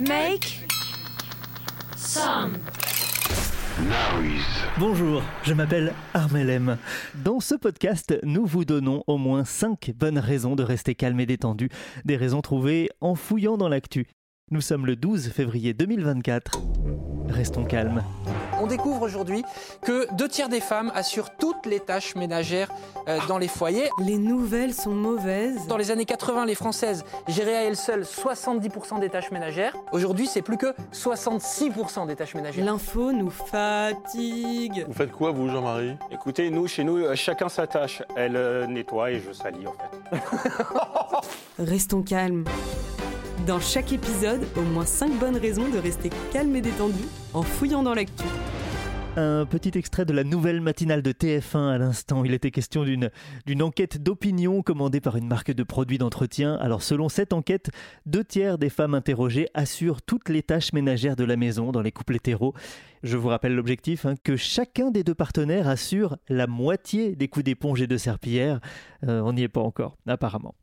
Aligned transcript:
Make 0.00 0.66
some 1.94 2.54
Bonjour, 4.78 5.22
je 5.42 5.52
m'appelle 5.52 5.92
Armelem. 6.14 6.78
Dans 7.22 7.38
ce 7.40 7.54
podcast, 7.54 8.18
nous 8.22 8.46
vous 8.46 8.64
donnons 8.64 9.04
au 9.06 9.18
moins 9.18 9.44
5 9.44 9.92
bonnes 9.94 10.18
raisons 10.18 10.56
de 10.56 10.62
rester 10.62 10.94
calme 10.94 11.20
et 11.20 11.26
détendu, 11.26 11.68
des 12.06 12.16
raisons 12.16 12.40
trouvées 12.40 12.88
en 13.02 13.14
fouillant 13.14 13.58
dans 13.58 13.68
l'actu. 13.68 14.06
Nous 14.50 14.62
sommes 14.62 14.86
le 14.86 14.96
12 14.96 15.28
février 15.32 15.74
2024. 15.74 16.62
Restons 17.28 17.64
calmes. 17.64 18.02
On 18.60 18.66
découvre 18.66 19.02
aujourd'hui 19.02 19.42
que 19.82 20.06
deux 20.14 20.28
tiers 20.28 20.50
des 20.50 20.60
femmes 20.60 20.92
assurent 20.94 21.30
toutes 21.38 21.64
les 21.64 21.80
tâches 21.80 22.14
ménagères 22.14 22.68
euh, 23.08 23.18
dans 23.26 23.38
les 23.38 23.48
foyers. 23.48 23.88
Les 23.98 24.18
nouvelles 24.18 24.74
sont 24.74 24.92
mauvaises. 24.92 25.66
Dans 25.66 25.78
les 25.78 25.90
années 25.90 26.04
80, 26.04 26.44
les 26.44 26.54
Françaises 26.54 27.04
géraient 27.26 27.56
à 27.56 27.64
elles 27.64 27.76
seules 27.76 28.02
70% 28.02 29.00
des 29.00 29.08
tâches 29.08 29.30
ménagères. 29.30 29.74
Aujourd'hui, 29.92 30.26
c'est 30.26 30.42
plus 30.42 30.58
que 30.58 30.74
66% 30.92 32.06
des 32.06 32.16
tâches 32.16 32.34
ménagères. 32.34 32.64
L'info 32.64 33.12
nous 33.12 33.30
fatigue. 33.30 34.84
Vous 34.86 34.94
faites 34.94 35.12
quoi, 35.12 35.30
vous, 35.30 35.48
Jean-Marie? 35.48 35.96
Écoutez, 36.10 36.50
nous, 36.50 36.66
chez 36.66 36.84
nous, 36.84 36.98
euh, 36.98 37.14
chacun 37.14 37.48
sa 37.48 37.66
tâche. 37.66 38.02
Elle 38.14 38.36
euh, 38.36 38.66
nettoie 38.66 39.12
et 39.12 39.20
je 39.20 39.32
salis, 39.32 39.66
en 39.66 39.72
fait. 39.72 40.18
Restons 41.58 42.02
calmes. 42.02 42.44
Dans 43.46 43.60
chaque 43.60 43.92
épisode, 43.92 44.46
au 44.56 44.62
moins 44.62 44.84
5 44.84 45.18
bonnes 45.18 45.36
raisons 45.36 45.68
de 45.68 45.78
rester 45.78 46.10
calme 46.32 46.54
et 46.56 46.60
détendu 46.60 47.04
en 47.32 47.42
fouillant 47.42 47.82
dans 47.82 47.94
l'actu. 47.94 48.24
Un 49.16 49.46
petit 49.46 49.76
extrait 49.78 50.04
de 50.04 50.12
la 50.12 50.24
nouvelle 50.24 50.60
matinale 50.60 51.02
de 51.02 51.12
TF1 51.12 51.70
à 51.70 51.78
l'instant. 51.78 52.24
Il 52.24 52.34
était 52.34 52.50
question 52.50 52.84
d'une, 52.84 53.62
enquête 53.62 54.02
d'opinion 54.02 54.62
commandée 54.62 55.00
par 55.00 55.16
une 55.16 55.26
marque 55.26 55.52
de 55.52 55.62
produits 55.62 55.98
d'entretien. 55.98 56.56
Alors 56.56 56.82
selon 56.82 57.08
cette 57.08 57.32
enquête, 57.32 57.70
deux 58.04 58.24
tiers 58.24 58.58
des 58.58 58.68
femmes 58.68 58.94
interrogées 58.94 59.48
assurent 59.54 60.02
toutes 60.02 60.28
les 60.28 60.42
tâches 60.42 60.72
ménagères 60.72 61.16
de 61.16 61.24
la 61.24 61.36
maison 61.36 61.72
dans 61.72 61.82
les 61.82 61.92
couples 61.92 62.16
hétéros. 62.16 62.54
Je 63.02 63.16
vous 63.16 63.28
rappelle 63.28 63.54
l'objectif, 63.54 64.06
hein, 64.06 64.14
que 64.22 64.36
chacun 64.36 64.90
des 64.90 65.02
deux 65.02 65.14
partenaires 65.14 65.66
assure 65.66 66.18
la 66.28 66.46
moitié 66.46 67.16
des 67.16 67.28
coups 67.28 67.44
d'éponge 67.44 67.80
et 67.80 67.86
de 67.86 67.96
serpillière. 67.96 68.60
Euh, 69.08 69.22
on 69.22 69.32
n'y 69.32 69.42
est 69.42 69.48
pas 69.48 69.62
encore, 69.62 69.96
apparemment. 70.06 70.54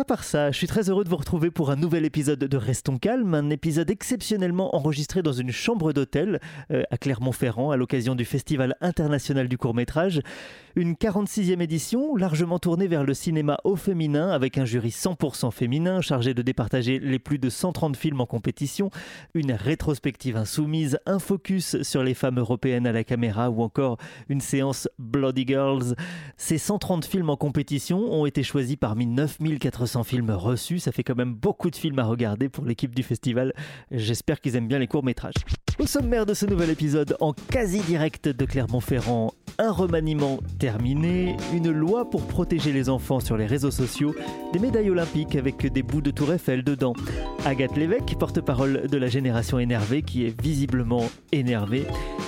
À 0.00 0.04
part 0.04 0.24
ça, 0.24 0.50
je 0.50 0.56
suis 0.56 0.66
très 0.66 0.88
heureux 0.88 1.04
de 1.04 1.10
vous 1.10 1.18
retrouver 1.18 1.50
pour 1.50 1.70
un 1.70 1.76
nouvel 1.76 2.06
épisode 2.06 2.38
de 2.38 2.56
Restons 2.56 2.96
calmes, 2.96 3.34
un 3.34 3.50
épisode 3.50 3.90
exceptionnellement 3.90 4.74
enregistré 4.74 5.20
dans 5.20 5.34
une 5.34 5.52
chambre 5.52 5.92
d'hôtel 5.92 6.40
euh, 6.70 6.84
à 6.90 6.96
Clermont-Ferrand 6.96 7.70
à 7.70 7.76
l'occasion 7.76 8.14
du 8.14 8.24
Festival 8.24 8.76
international 8.80 9.46
du 9.46 9.58
court-métrage. 9.58 10.22
Une 10.74 10.94
46e 10.94 11.60
édition 11.60 12.16
largement 12.16 12.58
tournée 12.58 12.86
vers 12.86 13.04
le 13.04 13.12
cinéma 13.12 13.58
au 13.64 13.76
féminin 13.76 14.30
avec 14.30 14.56
un 14.56 14.64
jury 14.64 14.88
100% 14.88 15.50
féminin 15.50 16.00
chargé 16.00 16.32
de 16.32 16.40
départager 16.40 16.98
les 16.98 17.18
plus 17.18 17.38
de 17.38 17.50
130 17.50 17.94
films 17.94 18.22
en 18.22 18.26
compétition, 18.26 18.90
une 19.34 19.52
rétrospective 19.52 20.38
insoumise, 20.38 20.98
un 21.04 21.18
focus 21.18 21.82
sur 21.82 22.02
les 22.02 22.14
femmes 22.14 22.38
européennes 22.38 22.86
à 22.86 22.92
la 22.92 23.04
caméra 23.04 23.50
ou 23.50 23.60
encore 23.60 23.98
une 24.30 24.40
séance 24.40 24.88
Bloody 24.98 25.44
Girls. 25.46 25.94
Ces 26.38 26.56
130 26.56 27.04
films 27.04 27.28
en 27.28 27.36
compétition 27.36 27.98
ont 27.98 28.24
été 28.24 28.42
choisis 28.42 28.76
parmi 28.76 29.04
9400 29.04 29.89
films 30.04 30.30
reçus. 30.30 30.78
Ça 30.78 30.92
fait 30.92 31.02
quand 31.02 31.16
même 31.16 31.34
beaucoup 31.34 31.70
de 31.70 31.76
films 31.76 31.98
à 31.98 32.04
regarder 32.04 32.48
pour 32.48 32.64
l'équipe 32.64 32.94
du 32.94 33.02
festival. 33.02 33.52
J'espère 33.90 34.40
qu'ils 34.40 34.56
aiment 34.56 34.68
bien 34.68 34.78
les 34.78 34.86
courts-métrages. 34.86 35.34
Au 35.80 35.86
sommaire 35.86 36.26
de 36.26 36.34
ce 36.34 36.44
nouvel 36.44 36.68
épisode, 36.68 37.16
en 37.20 37.32
quasi-direct 37.32 38.28
de 38.28 38.44
Clermont-Ferrand, 38.44 39.32
un 39.56 39.70
remaniement 39.72 40.38
terminé, 40.58 41.38
une 41.54 41.70
loi 41.70 42.10
pour 42.10 42.26
protéger 42.26 42.70
les 42.70 42.90
enfants 42.90 43.18
sur 43.18 43.38
les 43.38 43.46
réseaux 43.46 43.70
sociaux, 43.70 44.14
des 44.52 44.58
médailles 44.58 44.90
olympiques 44.90 45.36
avec 45.36 45.66
des 45.72 45.82
bouts 45.82 46.02
de 46.02 46.10
tour 46.10 46.34
Eiffel 46.34 46.64
dedans, 46.64 46.92
Agathe 47.46 47.78
Lévesque, 47.78 48.14
porte-parole 48.18 48.88
de 48.88 48.98
la 48.98 49.08
génération 49.08 49.58
énervée 49.58 50.02
qui 50.02 50.26
est 50.26 50.38
visiblement 50.38 51.10
énervée, 51.32 51.86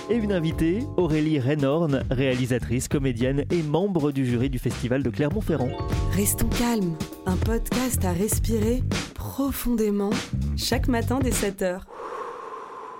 et 0.08 0.14
une 0.14 0.32
invitée, 0.32 0.78
Aurélie 0.96 1.38
Renorn, 1.38 2.04
réalisatrice, 2.10 2.88
comédienne 2.88 3.44
et 3.50 3.62
membre 3.62 4.12
du 4.12 4.24
jury 4.24 4.48
du 4.48 4.58
festival 4.58 5.02
de 5.02 5.10
Clermont-Ferrand. 5.10 5.72
Restons 6.12 6.48
calmes. 6.48 6.96
Un 7.26 7.36
podcast 7.36 8.02
à 8.06 8.12
respirer 8.12 8.82
profondément 9.12 10.10
chaque 10.56 10.88
matin 10.88 11.20
dès 11.22 11.30
7h. 11.30 11.80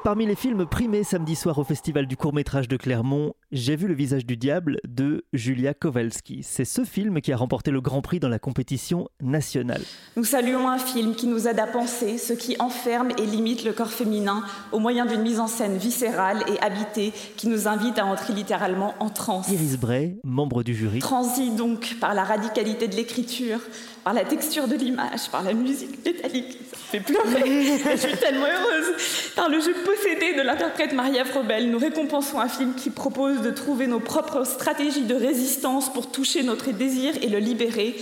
Parmi 0.05 0.27
les 0.27 0.35
films 0.35 0.67
primés 0.67 1.05
samedi 1.05 1.37
soir 1.37 1.59
au 1.59 1.65
Festival 1.65 2.09
du 2.09 2.17
court-métrage 2.17 2.67
de 2.67 2.77
Clermont, 2.77 3.35
j'ai 3.53 3.77
vu 3.77 3.87
Le 3.87 3.93
visage 3.93 4.25
du 4.25 4.39
diable 4.39 4.81
de 4.89 5.27
Julia 5.35 5.75
Kowalski. 5.75 6.41
C'est 6.43 6.65
ce 6.65 6.85
film 6.85 7.21
qui 7.21 7.33
a 7.33 7.37
remporté 7.37 7.71
le 7.71 7.83
Grand 7.83 8.01
Prix 8.01 8.19
dans 8.19 8.31
la 8.31 8.39
compétition 8.39 9.09
nationale. 9.21 9.83
Nous 10.17 10.25
saluons 10.25 10.71
un 10.71 10.79
film 10.79 11.15
qui 11.15 11.27
nous 11.27 11.47
aide 11.47 11.59
à 11.59 11.67
penser 11.67 12.17
ce 12.17 12.33
qui 12.33 12.57
enferme 12.61 13.11
et 13.19 13.27
limite 13.27 13.65
le 13.65 13.73
corps 13.75 13.93
féminin 13.93 14.43
au 14.73 14.79
moyen 14.79 15.05
d'une 15.05 15.21
mise 15.21 15.39
en 15.39 15.49
scène 15.49 15.77
viscérale 15.77 16.43
et 16.49 16.59
habitée 16.61 17.13
qui 17.37 17.47
nous 17.47 17.69
invite 17.69 17.99
à 17.99 18.07
entrer 18.07 18.33
littéralement 18.33 18.95
en 19.01 19.11
transe. 19.11 19.51
Iris 19.51 19.77
Bray, 19.79 20.17
membre 20.25 20.63
du 20.63 20.75
jury. 20.75 21.01
Transi 21.01 21.51
donc 21.51 21.97
par 22.01 22.15
la 22.15 22.25
radicalité 22.25 22.89
de 22.89 22.97
l'écriture, 22.97 23.61
par 24.03 24.15
la 24.15 24.25
texture 24.25 24.67
de 24.67 24.77
l'image, 24.77 25.31
par 25.31 25.43
la 25.43 25.53
musique 25.53 26.03
métallique. 26.07 26.59
Ça 26.71 26.79
fait 26.79 27.01
pleurer. 27.01 27.79
Je 27.93 27.97
suis 27.97 28.17
tellement 28.17 28.47
heureuse. 28.47 29.33
Par 29.37 29.51
le 29.51 29.61
jeu 29.61 29.75
possédé 29.85 30.33
de 30.35 30.41
l'interprète 30.41 30.95
Maria 30.95 31.27
Frobel, 31.27 31.71
nous 31.71 31.79
récompensons 31.79 32.41
un 32.41 32.49
film 32.49 32.75
qui 32.75 32.89
propose 32.89 33.42
de 33.43 33.51
trouver 33.51 33.87
nos 33.87 34.01
propres 34.01 34.45
stratégies 34.45 35.05
de 35.05 35.15
résistance 35.15 35.93
pour 35.93 36.11
toucher 36.11 36.43
notre 36.43 36.71
désir 36.71 37.15
et 37.21 37.29
le 37.29 37.39
libérer. 37.39 37.97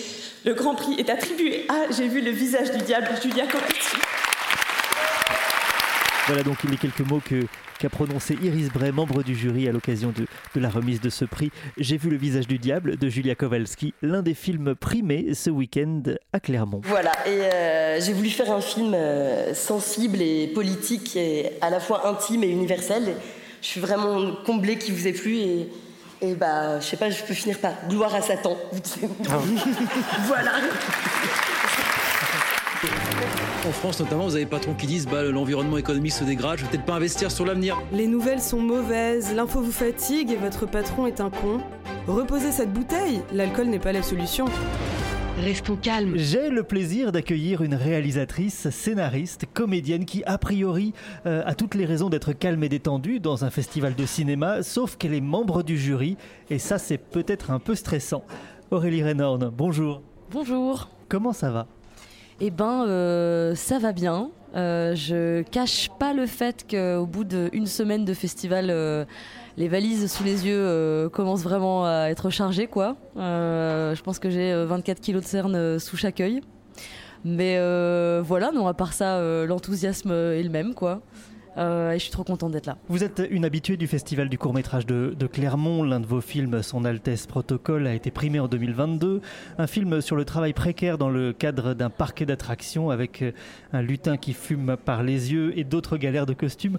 Le 0.44 0.54
Grand 0.54 0.74
Prix 0.74 0.94
est 0.98 1.10
attribué 1.10 1.66
à 1.68 1.90
J'ai 1.90 2.08
vu 2.08 2.20
le 2.20 2.30
visage 2.30 2.70
du 2.70 2.78
diable, 2.84 3.08
Julia 3.22 3.46
Kowalski. 3.46 3.96
Voilà 6.26 6.42
donc 6.42 6.62
les 6.62 6.76
quelques 6.76 7.00
mots 7.00 7.20
que 7.24 7.44
qu'a 7.80 7.88
prononcé 7.88 8.36
Iris 8.42 8.68
Bray, 8.70 8.92
membre 8.92 9.22
du 9.22 9.34
jury 9.34 9.66
à 9.66 9.72
l'occasion 9.72 10.12
de, 10.14 10.26
de, 10.54 10.60
la 10.60 10.68
remise 10.68 11.00
de 11.00 11.08
ce 11.08 11.24
prix. 11.24 11.50
J'ai 11.78 11.96
vu 11.96 12.10
le 12.10 12.18
visage 12.18 12.46
du 12.46 12.58
diable 12.58 12.98
de 12.98 13.08
Julia 13.08 13.34
Kowalski, 13.34 13.94
l'un 14.02 14.20
des 14.20 14.34
films 14.34 14.74
primés 14.74 15.32
ce 15.32 15.48
week-end 15.48 16.02
à 16.34 16.40
Clermont. 16.40 16.82
Voilà, 16.84 17.12
et 17.26 17.40
euh, 17.40 18.00
j'ai 18.00 18.12
voulu 18.12 18.28
faire 18.28 18.52
un 18.52 18.60
film 18.60 18.92
euh, 18.94 19.54
sensible 19.54 20.20
et 20.20 20.48
politique 20.48 21.16
et 21.16 21.52
à 21.62 21.70
la 21.70 21.80
fois 21.80 22.06
intime 22.06 22.44
et 22.44 22.50
universel. 22.50 23.14
Je 23.62 23.66
suis 23.66 23.81
vraiment 23.81 24.32
comblée 24.47 24.78
qu'il 24.78 24.94
vous 24.94 25.06
ait 25.06 25.12
plu 25.12 25.37
et, 25.37 25.69
et 26.22 26.34
bah, 26.34 26.81
je 26.81 26.87
sais 26.87 26.97
pas, 26.97 27.10
je 27.10 27.22
peux 27.22 27.34
finir 27.34 27.59
par 27.59 27.72
gloire 27.88 28.15
à 28.15 28.22
Satan. 28.22 28.56
voilà. 30.26 30.53
En 33.69 33.72
France 33.72 34.00
notamment, 34.00 34.25
vous 34.25 34.34
avez 34.34 34.44
des 34.44 34.50
patrons 34.50 34.72
qui 34.75 34.87
disent 34.87 35.06
bah, 35.06 35.22
l'environnement 35.22 35.76
économique 35.76 36.12
se 36.12 36.25
dégrade, 36.25 36.59
je 36.59 36.65
vais 36.65 36.71
peut-être 36.71 36.87
pas 36.87 36.94
investir 36.94 37.31
sur 37.31 37.44
l'avenir. 37.44 37.78
Les 37.93 38.06
nouvelles 38.06 38.41
sont 38.41 38.60
mauvaises, 38.60 39.34
l'info 39.34 39.60
vous 39.60 39.72
fatigue 39.72 40.31
et 40.31 40.37
votre 40.37 40.65
patron 40.65 41.06
est 41.06 41.21
un 41.21 41.28
con. 41.28 41.60
Reposez 42.06 42.53
cette 42.53 42.72
bouteille, 42.72 43.21
l'alcool 43.32 43.66
n'est 43.66 43.78
pas 43.78 43.92
la 43.92 44.03
solution. 44.03 44.47
Restons 45.40 45.76
calmes. 45.76 46.18
J'ai 46.18 46.50
le 46.50 46.62
plaisir 46.62 47.12
d'accueillir 47.12 47.62
une 47.62 47.74
réalisatrice, 47.74 48.68
scénariste, 48.68 49.47
comédienne 49.54 50.04
qui, 50.04 50.22
a 50.24 50.36
priori, 50.36 50.92
euh, 51.24 51.42
a 51.47 51.54
toutes 51.54 51.74
les 51.74 51.86
raisons 51.86 52.10
d'être 52.10 52.34
calme 52.34 52.62
et 52.62 52.68
détendue 52.68 53.20
dans 53.20 53.42
un 53.42 53.48
festival 53.48 53.94
de 53.94 54.04
cinéma, 54.04 54.62
sauf 54.62 54.97
qu'elle 54.97 55.15
est 55.15 55.22
membre 55.22 55.62
du 55.62 55.78
jury, 55.78 56.18
et 56.50 56.59
ça, 56.59 56.76
c'est 56.78 56.98
peut-être 56.98 57.50
un 57.50 57.59
peu 57.59 57.74
stressant. 57.74 58.22
Aurélie 58.70 59.03
Renorn, 59.03 59.48
bonjour. 59.48 60.03
Bonjour. 60.30 60.91
Comment 61.09 61.32
ça 61.32 61.50
va? 61.50 61.66
Eh 62.42 62.50
ben, 62.50 62.84
euh, 62.86 63.54
ça 63.54 63.78
va 63.78 63.92
bien. 63.92 64.30
Euh, 64.56 64.94
je 64.94 65.42
cache 65.42 65.91
pas 65.98 66.12
le 66.12 66.26
fait 66.26 66.66
qu'au 66.68 67.06
bout 67.06 67.24
d'une 67.24 67.66
semaine 67.66 68.04
de 68.04 68.14
festival, 68.14 68.68
euh, 68.70 69.04
les 69.56 69.68
valises 69.68 70.12
sous 70.12 70.24
les 70.24 70.47
yeux 70.47 70.58
euh, 70.60 71.08
commencent 71.08 71.42
vraiment 71.42 71.84
à 71.84 72.08
être 72.10 72.30
chargées, 72.30 72.66
quoi. 72.66 72.97
Je 73.16 74.02
pense 74.02 74.18
que 74.18 74.30
j'ai 74.30 74.52
24 74.64 75.00
kilos 75.00 75.22
de 75.22 75.28
cernes 75.28 75.78
sous 75.78 75.97
chaque 75.97 76.20
œil. 76.20 76.41
Mais 77.24 77.56
voilà, 78.22 78.50
non, 78.52 78.66
à 78.66 78.74
part 78.74 78.92
ça, 78.92 79.20
l'enthousiasme 79.47 80.12
est 80.12 80.42
le 80.42 80.50
même, 80.50 80.74
quoi. 80.74 81.03
Et 81.56 81.94
je 81.94 81.98
suis 81.98 82.10
trop 82.10 82.24
contente 82.24 82.52
d'être 82.52 82.66
là. 82.66 82.76
Vous 82.88 83.04
êtes 83.04 83.22
une 83.30 83.44
habituée 83.44 83.76
du 83.76 83.86
festival 83.86 84.28
du 84.28 84.38
court 84.38 84.54
métrage 84.54 84.86
de, 84.86 85.14
de 85.18 85.26
Clermont. 85.26 85.82
L'un 85.82 86.00
de 86.00 86.06
vos 86.06 86.20
films, 86.20 86.62
Son 86.62 86.84
Altesse 86.84 87.26
Protocole, 87.26 87.86
a 87.86 87.94
été 87.94 88.10
primé 88.10 88.41
en 88.41 88.48
2022. 88.48 89.20
Un 89.58 89.66
film 89.66 90.00
sur 90.00 90.16
le 90.16 90.24
travail 90.24 90.52
précaire 90.52 90.98
dans 90.98 91.10
le 91.10 91.32
cadre 91.32 91.74
d'un 91.74 91.91
parquet 91.91 92.26
d'attractions 92.26 92.91
avec 92.91 93.24
un 93.72 93.82
lutin 93.82 94.16
qui 94.16 94.32
fume 94.32 94.76
par 94.84 95.02
les 95.02 95.32
yeux 95.32 95.58
et 95.58 95.64
d'autres 95.64 95.97
galères 95.97 96.26
de 96.26 96.34
costumes. 96.34 96.78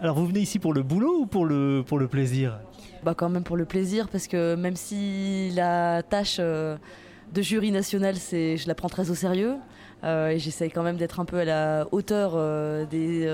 Alors 0.00 0.18
vous 0.18 0.26
venez 0.26 0.40
ici 0.40 0.58
pour 0.58 0.72
le 0.72 0.82
boulot 0.82 1.20
ou 1.20 1.26
pour 1.26 1.44
le, 1.44 1.84
pour 1.86 1.98
le 1.98 2.08
plaisir? 2.08 2.58
Bah 3.04 3.14
quand 3.14 3.28
même 3.28 3.44
pour 3.44 3.56
le 3.56 3.64
plaisir 3.64 4.08
parce 4.08 4.26
que 4.26 4.54
même 4.54 4.76
si 4.76 5.50
la 5.54 6.02
tâche 6.02 6.38
de 6.38 7.42
jury 7.42 7.70
national, 7.70 8.16
c'est, 8.16 8.56
je 8.56 8.68
la 8.68 8.74
prends 8.74 8.88
très 8.88 9.10
au 9.10 9.14
sérieux. 9.14 9.56
Euh, 10.04 10.30
et 10.30 10.38
j'essaye 10.38 10.70
quand 10.70 10.82
même 10.82 10.96
d'être 10.96 11.20
un 11.20 11.24
peu 11.24 11.38
à 11.38 11.44
la 11.44 11.86
hauteur 11.92 12.32
euh, 12.34 12.84
des 12.86 13.28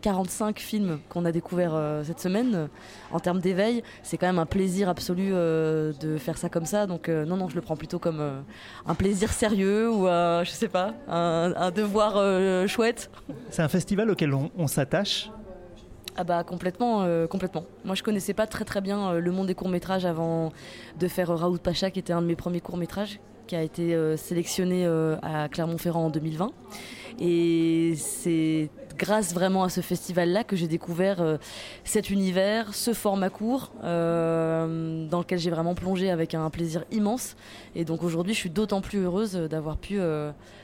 45 0.00 0.56
euh, 0.56 0.60
films 0.60 0.98
qu'on 1.08 1.24
a 1.24 1.32
découverts 1.32 1.78
cette 2.04 2.20
semaine. 2.20 2.68
En 3.10 3.20
termes 3.20 3.40
d'éveil, 3.40 3.82
c'est 4.02 4.16
quand 4.16 4.26
même 4.26 4.38
un 4.38 4.46
plaisir 4.46 4.88
absolu 4.88 5.30
de 5.30 6.16
faire 6.18 6.38
ça 6.38 6.48
comme 6.48 6.66
ça. 6.66 6.86
Donc 6.86 7.08
non, 7.08 7.36
non, 7.36 7.48
je 7.48 7.54
le 7.54 7.60
prends 7.60 7.76
plutôt 7.76 7.98
comme 7.98 8.22
un 8.86 8.94
plaisir 8.94 9.32
sérieux 9.32 9.90
ou 9.90 10.06
un, 10.06 10.44
je 10.44 10.50
sais 10.50 10.68
pas, 10.68 10.94
un, 11.08 11.70
devoir 11.70 12.68
chouette. 12.68 13.10
C'est 13.50 13.62
un 13.62 13.68
festival 13.68 14.10
auquel 14.10 14.34
on, 14.34 14.66
s'attache? 14.66 15.30
Ah 16.16 16.24
bah 16.24 16.42
complètement, 16.44 17.06
complètement. 17.28 17.64
Moi 17.84 17.94
je 17.94 18.02
connaissais 18.02 18.34
pas 18.34 18.46
très 18.46 18.64
très 18.64 18.80
bien 18.80 19.14
le 19.14 19.30
monde 19.30 19.46
des 19.46 19.54
courts 19.54 19.68
métrages 19.68 20.04
avant 20.04 20.52
de 20.98 21.08
faire 21.08 21.28
Raoult 21.28 21.58
Pacha 21.58 21.90
qui 21.90 21.98
était 21.98 22.12
un 22.12 22.22
de 22.22 22.26
mes 22.26 22.36
premiers 22.36 22.60
courts 22.60 22.76
métrages 22.76 23.20
qui 23.48 23.56
a 23.56 23.62
été 23.62 23.94
euh, 23.94 24.16
sélectionné 24.16 24.86
euh, 24.86 25.16
à 25.22 25.48
Clermont-Ferrand 25.48 26.04
en 26.04 26.10
2020. 26.10 26.52
Et 27.18 27.94
c'est 27.96 28.68
grâce 28.96 29.32
vraiment 29.32 29.64
à 29.64 29.70
ce 29.70 29.80
festival-là 29.80 30.44
que 30.44 30.54
j'ai 30.54 30.68
découvert 30.68 31.20
euh, 31.20 31.36
cet 31.82 32.10
univers, 32.10 32.74
ce 32.74 32.92
format 32.92 33.30
court, 33.30 33.72
dans 33.82 35.18
lequel 35.18 35.38
j'ai 35.38 35.50
vraiment 35.50 35.74
plongé 35.74 36.10
avec 36.10 36.34
un 36.34 36.48
plaisir 36.50 36.84
immense. 36.92 37.34
Et 37.74 37.84
donc 37.84 38.04
aujourd'hui, 38.04 38.34
je 38.34 38.38
suis 38.38 38.50
d'autant 38.50 38.80
plus 38.80 39.00
heureuse 39.00 39.34
d'avoir 39.34 39.78
pu 39.78 39.98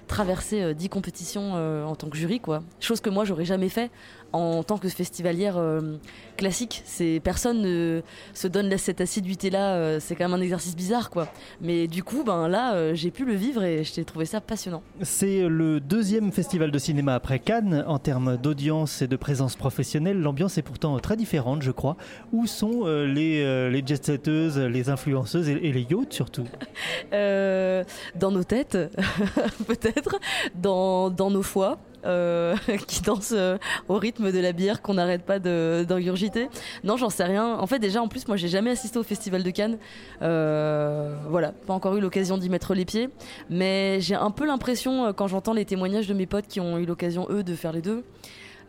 traverser 0.06 0.75
10 0.75 0.89
compétitions 0.89 1.55
en 1.87 1.95
tant 1.95 2.09
que 2.09 2.17
jury, 2.17 2.41
quoi. 2.41 2.62
Chose 2.81 3.01
que 3.01 3.11
moi, 3.11 3.25
j'aurais 3.25 3.45
jamais 3.45 3.69
fait 3.69 3.91
en 4.35 4.65
tant 4.65 4.79
que 4.79 4.89
festivalière 4.89 5.56
euh, 5.56 5.97
classique. 6.37 6.83
C'est 6.85 7.21
personne 7.23 7.62
ne 7.62 8.03
se 8.35 8.49
donne 8.49 8.77
cette 8.77 9.01
assiduité 9.01 9.49
là. 9.49 9.77
Euh, 9.77 9.99
c'est 10.01 10.17
quand 10.17 10.25
même 10.25 10.39
un 10.39 10.43
exercice 10.43 10.75
bizarre, 10.75 11.09
quoi. 11.09 11.29
Mais 11.61 11.87
du 11.87 12.03
coup, 12.03 12.25
ben 12.25 12.49
là, 12.49 12.75
euh, 12.75 12.95
j'ai 12.95 13.12
pu 13.12 13.25
le 13.25 13.35
vivre 13.35 13.62
et 13.62 13.85
j'ai 13.85 14.05
trouvé 14.05 14.25
ça 14.25 14.41
passionnant. 14.41 14.83
C'est 15.03 15.49
le 15.49 15.79
deuxième 15.79 16.33
festival 16.33 16.73
de 16.73 16.79
cinéma 16.79 17.15
après 17.15 17.39
Cannes 17.39 17.85
en 17.87 18.01
termes 18.01 18.37
d'audience 18.37 19.03
et 19.03 19.06
de 19.06 19.15
présence 19.15 19.55
professionnelle. 19.55 20.21
L'ambiance 20.21 20.59
est 20.59 20.62
pourtant 20.62 20.99
très 20.99 21.17
différente, 21.17 21.62
je 21.62 21.71
crois. 21.71 21.97
Où 22.33 22.49
sont 22.49 22.87
les, 22.87 23.71
les 23.71 23.87
jet-setteuses, 23.87 24.59
les 24.59 24.89
influenceuses 24.89 25.49
et, 25.49 25.55
les 25.55 25.87
yachts 25.89 26.12
surtout? 26.12 26.47
Dans 27.12 28.33
nos 28.33 28.45
têtes, 28.45 28.77
peut-être, 29.67 29.94
dans, 30.55 31.11
nos 31.31 31.43
foies. 31.43 31.79
Euh, 32.05 32.55
qui 32.87 33.00
dansent 33.00 33.32
euh, 33.35 33.56
au 33.88 33.94
rythme 33.94 34.31
de 34.31 34.38
la 34.38 34.52
bière 34.52 34.82
qu'on 34.82 34.93
n'arrête 34.93 35.25
pas 35.25 35.38
d'ingurgiter. 35.38 36.50
non, 36.82 36.99
j'en 36.99 37.08
sais 37.08 37.25
rien. 37.25 37.55
En 37.55 37.67
fait, 37.67 37.79
déjà, 37.79 38.02
en 38.02 38.08
plus, 38.08 38.29
moi, 38.29 38.37
j'ai 38.37 38.49
jamais 38.49 38.70
assisté 38.70 38.99
au 38.99 39.02
Festival 39.02 39.43
de 39.43 39.50
Cannes. 39.50 39.79
Euh, 40.20 41.17
voilà, 41.31 41.52
pas 41.52 41.73
encore 41.73 41.96
eu 41.96 42.00
l'occasion 42.00 42.37
d'y 42.37 42.50
mettre 42.50 42.75
les 42.75 42.85
pieds. 42.85 43.08
Mais 43.49 44.02
j'ai 44.02 44.17
un 44.17 44.31
peu 44.31 44.44
l'impression, 44.44 45.14
quand 45.14 45.29
j'entends 45.29 45.55
les 45.55 45.64
témoignages 45.64 46.06
de 46.06 46.12
mes 46.12 46.26
potes 46.26 46.46
qui 46.46 46.61
ont 46.61 46.76
eu 46.76 46.85
l'occasion, 46.85 47.26
eux, 47.31 47.43
de 47.43 47.55
faire 47.55 47.73
les 47.73 47.81
deux, 47.81 48.05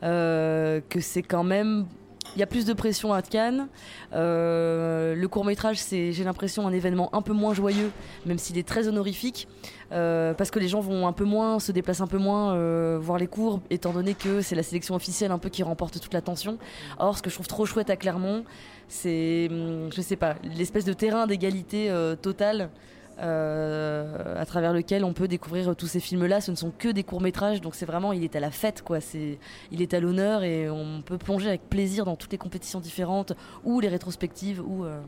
que 0.02 1.00
c'est 1.02 1.24
quand 1.24 1.44
même 1.44 1.88
il 2.36 2.40
y 2.40 2.44
a 2.44 2.48
plus 2.48 2.66
de 2.66 2.74
pression 2.74 3.14
à 3.14 3.22
Cannes. 3.22 3.68
Euh, 4.14 5.16
le 5.16 5.28
court 5.28 5.46
métrage, 5.46 5.78
c'est, 5.78 6.12
j'ai 6.12 6.24
l'impression, 6.24 6.68
un 6.68 6.72
événement 6.72 7.14
un 7.14 7.22
peu 7.22 7.34
moins 7.34 7.54
joyeux, 7.54 7.92
même 8.26 8.38
s'il 8.38 8.58
est 8.58 8.68
très 8.68 8.88
honorifique, 8.88 9.48
euh, 9.92 10.34
parce 10.34 10.52
que 10.52 10.60
les 10.60 10.68
gens 10.68 10.80
vont 10.80 11.08
un 11.08 11.14
peu 11.14 11.24
moins, 11.24 11.60
se 11.60 11.72
déplacent 11.72 12.02
un 12.02 12.08
peu 12.08 12.18
moins, 12.18 12.56
euh, 12.56 12.98
voir 13.02 13.18
les 13.18 13.28
cours, 13.28 13.62
étant 13.70 13.94
donné 13.94 14.14
que 14.14 14.42
c'est 14.42 14.56
la 14.56 14.64
sélection 14.64 14.96
officielle 14.96 15.32
un 15.32 15.40
peu 15.40 15.50
qui 15.50 15.64
remporte 15.64 16.00
toute 16.00 16.14
l'attention. 16.14 16.58
Or, 17.00 17.18
ce 17.18 17.24
que 17.24 17.30
je 17.30 17.36
trouve 17.36 17.48
trop 17.48 17.66
chouette 17.66 17.90
à 17.90 17.96
Clermont, 17.96 18.44
c'est, 18.88 19.48
hum, 19.50 19.90
je 19.94 20.02
sais 20.02 20.16
pas, 20.16 20.36
l'espèce 20.58 20.86
de 20.86 20.94
terrain 20.94 21.28
d'égalité 21.28 21.92
totale. 22.22 22.70
Euh, 23.18 24.42
à 24.42 24.46
travers 24.46 24.74
lequel 24.74 25.06
on 25.06 25.14
peut 25.14 25.30
découvrir 25.30 25.74
tous 25.76 25.88
ces 25.88 26.02
films-là. 26.02 26.42
Ce 26.42 26.52
ne 26.52 26.56
sont 26.56 26.72
que 26.78 26.90
des 26.90 27.04
courts-métrages, 27.04 27.62
donc 27.62 27.76
c'est 27.76 27.86
vraiment, 27.86 28.12
il 28.12 28.24
est 28.24 28.36
à 28.36 28.40
la 28.40 28.52
fête, 28.52 28.82
quoi. 28.82 29.00
C'est, 29.00 29.40
il 29.72 29.82
est 29.82 29.94
à 29.94 30.00
l'honneur 30.00 30.44
et 30.44 30.70
on 30.70 31.02
peut 31.02 31.18
plonger 31.18 31.48
avec 31.48 31.70
plaisir 31.70 32.04
dans 32.06 32.16
toutes 32.16 32.34
les 32.34 32.38
compétitions 32.38 32.80
différentes, 32.80 33.34
ou 33.64 33.80
les 33.80 33.88
rétrospectives, 33.88 34.62
ou 34.66 34.84
euh, 34.84 35.00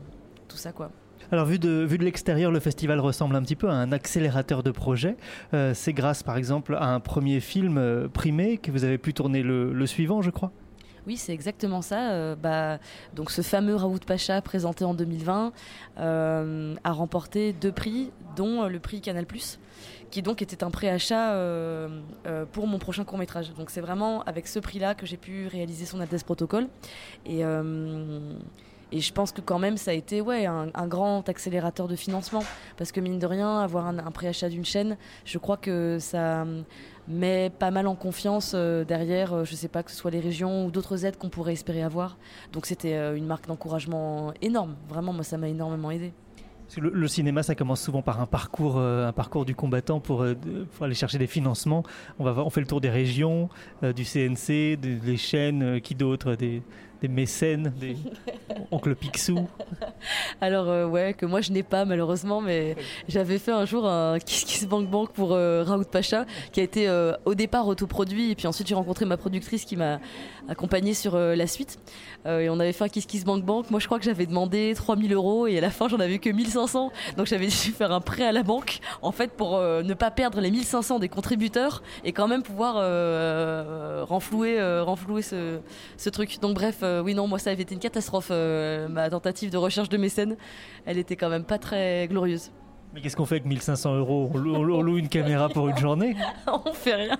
tout 0.48 0.56
ça, 0.56 0.72
quoi. 0.72 0.90
Alors 1.30 1.44
vu 1.44 1.58
de, 1.58 1.84
vu 1.84 1.98
de 1.98 2.04
l'extérieur, 2.04 2.50
le 2.50 2.60
festival 2.60 3.00
ressemble 3.00 3.36
un 3.36 3.42
petit 3.42 3.56
peu 3.56 3.68
à 3.68 3.74
un 3.74 3.92
accélérateur 3.92 4.62
de 4.62 4.70
projets. 4.70 5.16
Euh, 5.52 5.74
c'est 5.74 5.92
grâce 5.92 6.22
par 6.22 6.38
exemple 6.38 6.74
à 6.76 6.86
un 6.94 7.00
premier 7.00 7.40
film 7.40 8.08
primé 8.14 8.56
que 8.56 8.70
vous 8.70 8.84
avez 8.84 8.96
pu 8.96 9.12
tourner 9.12 9.42
le 9.42 9.86
suivant, 9.86 10.22
je 10.22 10.30
crois. 10.30 10.52
Oui, 11.08 11.16
c'est 11.16 11.32
exactement 11.32 11.80
ça. 11.80 12.10
Euh, 12.10 12.36
bah, 12.36 12.78
donc 13.14 13.30
ce 13.30 13.40
fameux 13.40 13.74
Raoult 13.74 14.00
Pacha 14.06 14.42
présenté 14.42 14.84
en 14.84 14.92
2020 14.92 15.54
euh, 15.96 16.74
a 16.84 16.92
remporté 16.92 17.54
deux 17.54 17.72
prix, 17.72 18.10
dont 18.36 18.64
euh, 18.64 18.68
le 18.68 18.78
prix 18.78 19.00
Canal+, 19.00 19.24
qui 20.10 20.20
donc 20.20 20.42
était 20.42 20.62
un 20.62 20.70
préachat 20.70 21.34
pour 22.52 22.66
mon 22.66 22.78
prochain 22.78 23.04
court 23.04 23.16
métrage. 23.16 23.54
Donc 23.54 23.70
c'est 23.70 23.80
vraiment 23.80 24.22
avec 24.24 24.46
ce 24.46 24.58
prix-là 24.58 24.94
que 24.94 25.06
j'ai 25.06 25.16
pu 25.16 25.46
réaliser 25.46 25.86
son 25.86 25.98
Altesse 26.00 26.24
Protocole. 26.24 26.68
Et 28.90 29.00
je 29.00 29.12
pense 29.12 29.32
que 29.32 29.40
quand 29.40 29.58
même, 29.58 29.76
ça 29.76 29.90
a 29.92 29.94
été 29.94 30.20
ouais, 30.20 30.46
un, 30.46 30.86
grand 30.86 31.26
accélérateur 31.28 31.88
de 31.88 31.96
financement. 31.96 32.42
Parce 32.76 32.92
que 32.92 33.00
mine 33.00 33.18
de 33.18 33.26
rien, 33.26 33.60
avoir 33.60 33.86
un, 33.86 34.10
préachat 34.10 34.48
d'une 34.48 34.64
chaîne, 34.64 34.96
je 35.24 35.38
crois 35.38 35.56
que 35.56 35.98
ça 36.00 36.46
met 37.08 37.50
pas 37.50 37.70
mal 37.70 37.86
en 37.86 37.94
confiance 37.94 38.52
euh, 38.54 38.84
derrière, 38.84 39.32
euh, 39.32 39.44
je 39.44 39.54
sais 39.54 39.68
pas, 39.68 39.82
que 39.82 39.90
ce 39.90 39.96
soit 39.96 40.10
les 40.10 40.20
régions 40.20 40.66
ou 40.66 40.70
d'autres 40.70 41.04
aides 41.04 41.16
qu'on 41.16 41.30
pourrait 41.30 41.54
espérer 41.54 41.82
avoir. 41.82 42.18
Donc 42.52 42.66
c'était 42.66 42.94
euh, 42.94 43.16
une 43.16 43.26
marque 43.26 43.46
d'encouragement 43.46 44.32
énorme. 44.42 44.76
Vraiment, 44.88 45.12
moi, 45.12 45.24
ça 45.24 45.38
m'a 45.38 45.48
énormément 45.48 45.90
aidé. 45.90 46.12
Le, 46.76 47.08
cinéma, 47.08 47.42
ça 47.42 47.54
commence 47.54 47.80
souvent 47.80 48.02
par 48.02 48.20
un 48.20 48.26
parcours, 48.26 48.78
un 48.78 49.12
parcours 49.14 49.46
du 49.46 49.54
combattant 49.54 50.00
pour, 50.00 50.22
aller 50.22 50.94
chercher 50.94 51.16
des 51.16 51.26
financements. 51.26 51.82
On, 52.18 52.24
va, 52.24 52.44
on 52.44 52.50
fait 52.50 52.60
le 52.60 52.66
tour 52.66 52.82
des 52.82 52.90
régions, 52.90 53.48
du 53.82 54.04
CNC, 54.04 54.76
des, 54.76 55.16
chaînes, 55.16 55.80
qui 55.80 55.94
d'autres, 55.94 56.34
des, 56.34 56.62
des 57.00 57.08
mécènes, 57.08 57.72
des 57.80 57.96
oncle 58.70 58.94
Picsou 58.94 59.48
Alors 60.40 60.68
euh, 60.68 60.86
ouais, 60.86 61.14
que 61.14 61.26
moi 61.26 61.40
je 61.40 61.52
n'ai 61.52 61.62
pas 61.62 61.84
malheureusement, 61.84 62.40
mais 62.40 62.76
j'avais 63.08 63.38
fait 63.38 63.52
un 63.52 63.64
jour 63.64 63.86
un 63.86 64.18
Kiss 64.24 64.44
Kiss 64.44 64.66
Bank 64.66 64.88
Bank 64.88 65.10
pour 65.12 65.32
euh, 65.32 65.64
Raoult 65.64 65.84
Pacha, 65.84 66.24
qui 66.52 66.60
a 66.60 66.62
été 66.62 66.88
euh, 66.88 67.12
au 67.24 67.34
départ 67.34 67.66
autoproduit, 67.66 68.30
et 68.30 68.34
puis 68.34 68.46
ensuite 68.46 68.66
j'ai 68.66 68.74
rencontré 68.74 69.04
ma 69.04 69.16
productrice 69.16 69.64
qui 69.64 69.76
m'a 69.76 70.00
accompagné 70.48 70.94
sur 70.94 71.16
la 71.18 71.46
suite, 71.46 71.78
et 72.26 72.48
on 72.48 72.58
avait 72.58 72.72
fait 72.72 72.84
un 72.84 72.88
Kiss 72.88 73.06
Kiss 73.06 73.24
Bank 73.24 73.44
Bank. 73.44 73.70
Moi 73.70 73.80
je 73.80 73.86
crois 73.86 73.98
que 73.98 74.04
j'avais 74.04 74.26
demandé 74.26 74.72
3000 74.74 75.12
euros, 75.12 75.46
et 75.46 75.58
à 75.58 75.60
la 75.60 75.70
fin 75.70 75.88
j'en 75.88 76.00
avais 76.00 76.18
que 76.18 76.30
1500, 76.30 76.90
donc 77.16 77.26
j'avais 77.26 77.46
dû 77.46 77.52
faire 77.52 77.92
un 77.92 78.00
prêt 78.00 78.24
à 78.24 78.32
la 78.32 78.42
banque, 78.42 78.78
en 79.02 79.12
fait 79.12 79.32
pour 79.32 79.58
ne 79.58 79.94
pas 79.94 80.10
perdre 80.10 80.40
les 80.40 80.50
1500 80.50 81.00
des 81.00 81.08
contributeurs, 81.08 81.82
et 82.04 82.12
quand 82.12 82.28
même 82.28 82.42
pouvoir 82.42 82.76
renflouer, 84.06 84.80
renflouer 84.80 85.22
ce, 85.22 85.58
ce 85.96 86.10
truc. 86.10 86.40
Donc 86.40 86.54
bref, 86.54 86.82
euh, 86.88 87.02
oui, 87.02 87.14
non, 87.14 87.26
moi 87.26 87.38
ça 87.38 87.50
avait 87.50 87.62
été 87.62 87.74
une 87.74 87.80
catastrophe. 87.80 88.28
Euh, 88.30 88.88
ma 88.88 89.10
tentative 89.10 89.50
de 89.50 89.56
recherche 89.56 89.88
de 89.88 89.96
mécène, 89.96 90.36
elle 90.86 90.98
était 90.98 91.16
quand 91.16 91.28
même 91.28 91.44
pas 91.44 91.58
très 91.58 92.08
glorieuse. 92.08 92.50
Mais 92.94 93.02
qu'est-ce 93.02 93.16
qu'on 93.16 93.26
fait 93.26 93.36
avec 93.36 93.44
1500 93.44 93.96
euros? 93.96 94.30
On 94.34 94.38
loue, 94.38 94.96
une 94.96 95.08
caméra 95.08 95.50
pour 95.50 95.68
une 95.68 95.76
journée? 95.76 96.16
On 96.46 96.72
fait 96.72 96.94
rien. 96.94 97.18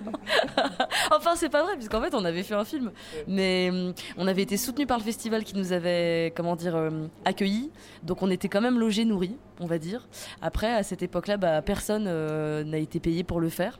enfin, 1.15 1.35
c'est 1.35 1.49
pas 1.49 1.61
vrai, 1.61 1.75
puisqu'en 1.75 2.01
fait, 2.01 2.15
on 2.15 2.25
avait 2.25 2.41
fait 2.41 2.55
un 2.55 2.65
film. 2.65 2.91
Mais 3.27 3.69
hum, 3.71 3.93
on 4.17 4.27
avait 4.27 4.41
été 4.41 4.57
soutenu 4.57 4.87
par 4.87 4.97
le 4.97 5.03
festival 5.03 5.43
qui 5.43 5.55
nous 5.55 5.71
avait, 5.71 6.33
comment 6.35 6.55
dire, 6.55 6.73
hum, 6.73 7.09
accueillis. 7.23 7.69
Donc 8.01 8.23
on 8.23 8.31
était 8.31 8.49
quand 8.49 8.61
même 8.61 8.79
logés, 8.79 9.05
nourris, 9.05 9.37
on 9.59 9.65
va 9.65 9.77
dire. 9.77 10.07
Après, 10.41 10.73
à 10.73 10.83
cette 10.83 11.01
époque-là, 11.01 11.37
bah, 11.37 11.61
personne 11.61 12.05
euh, 12.07 12.63
n'a 12.63 12.77
été 12.77 12.99
payé 12.99 13.23
pour 13.23 13.39
le 13.39 13.49
faire. 13.49 13.79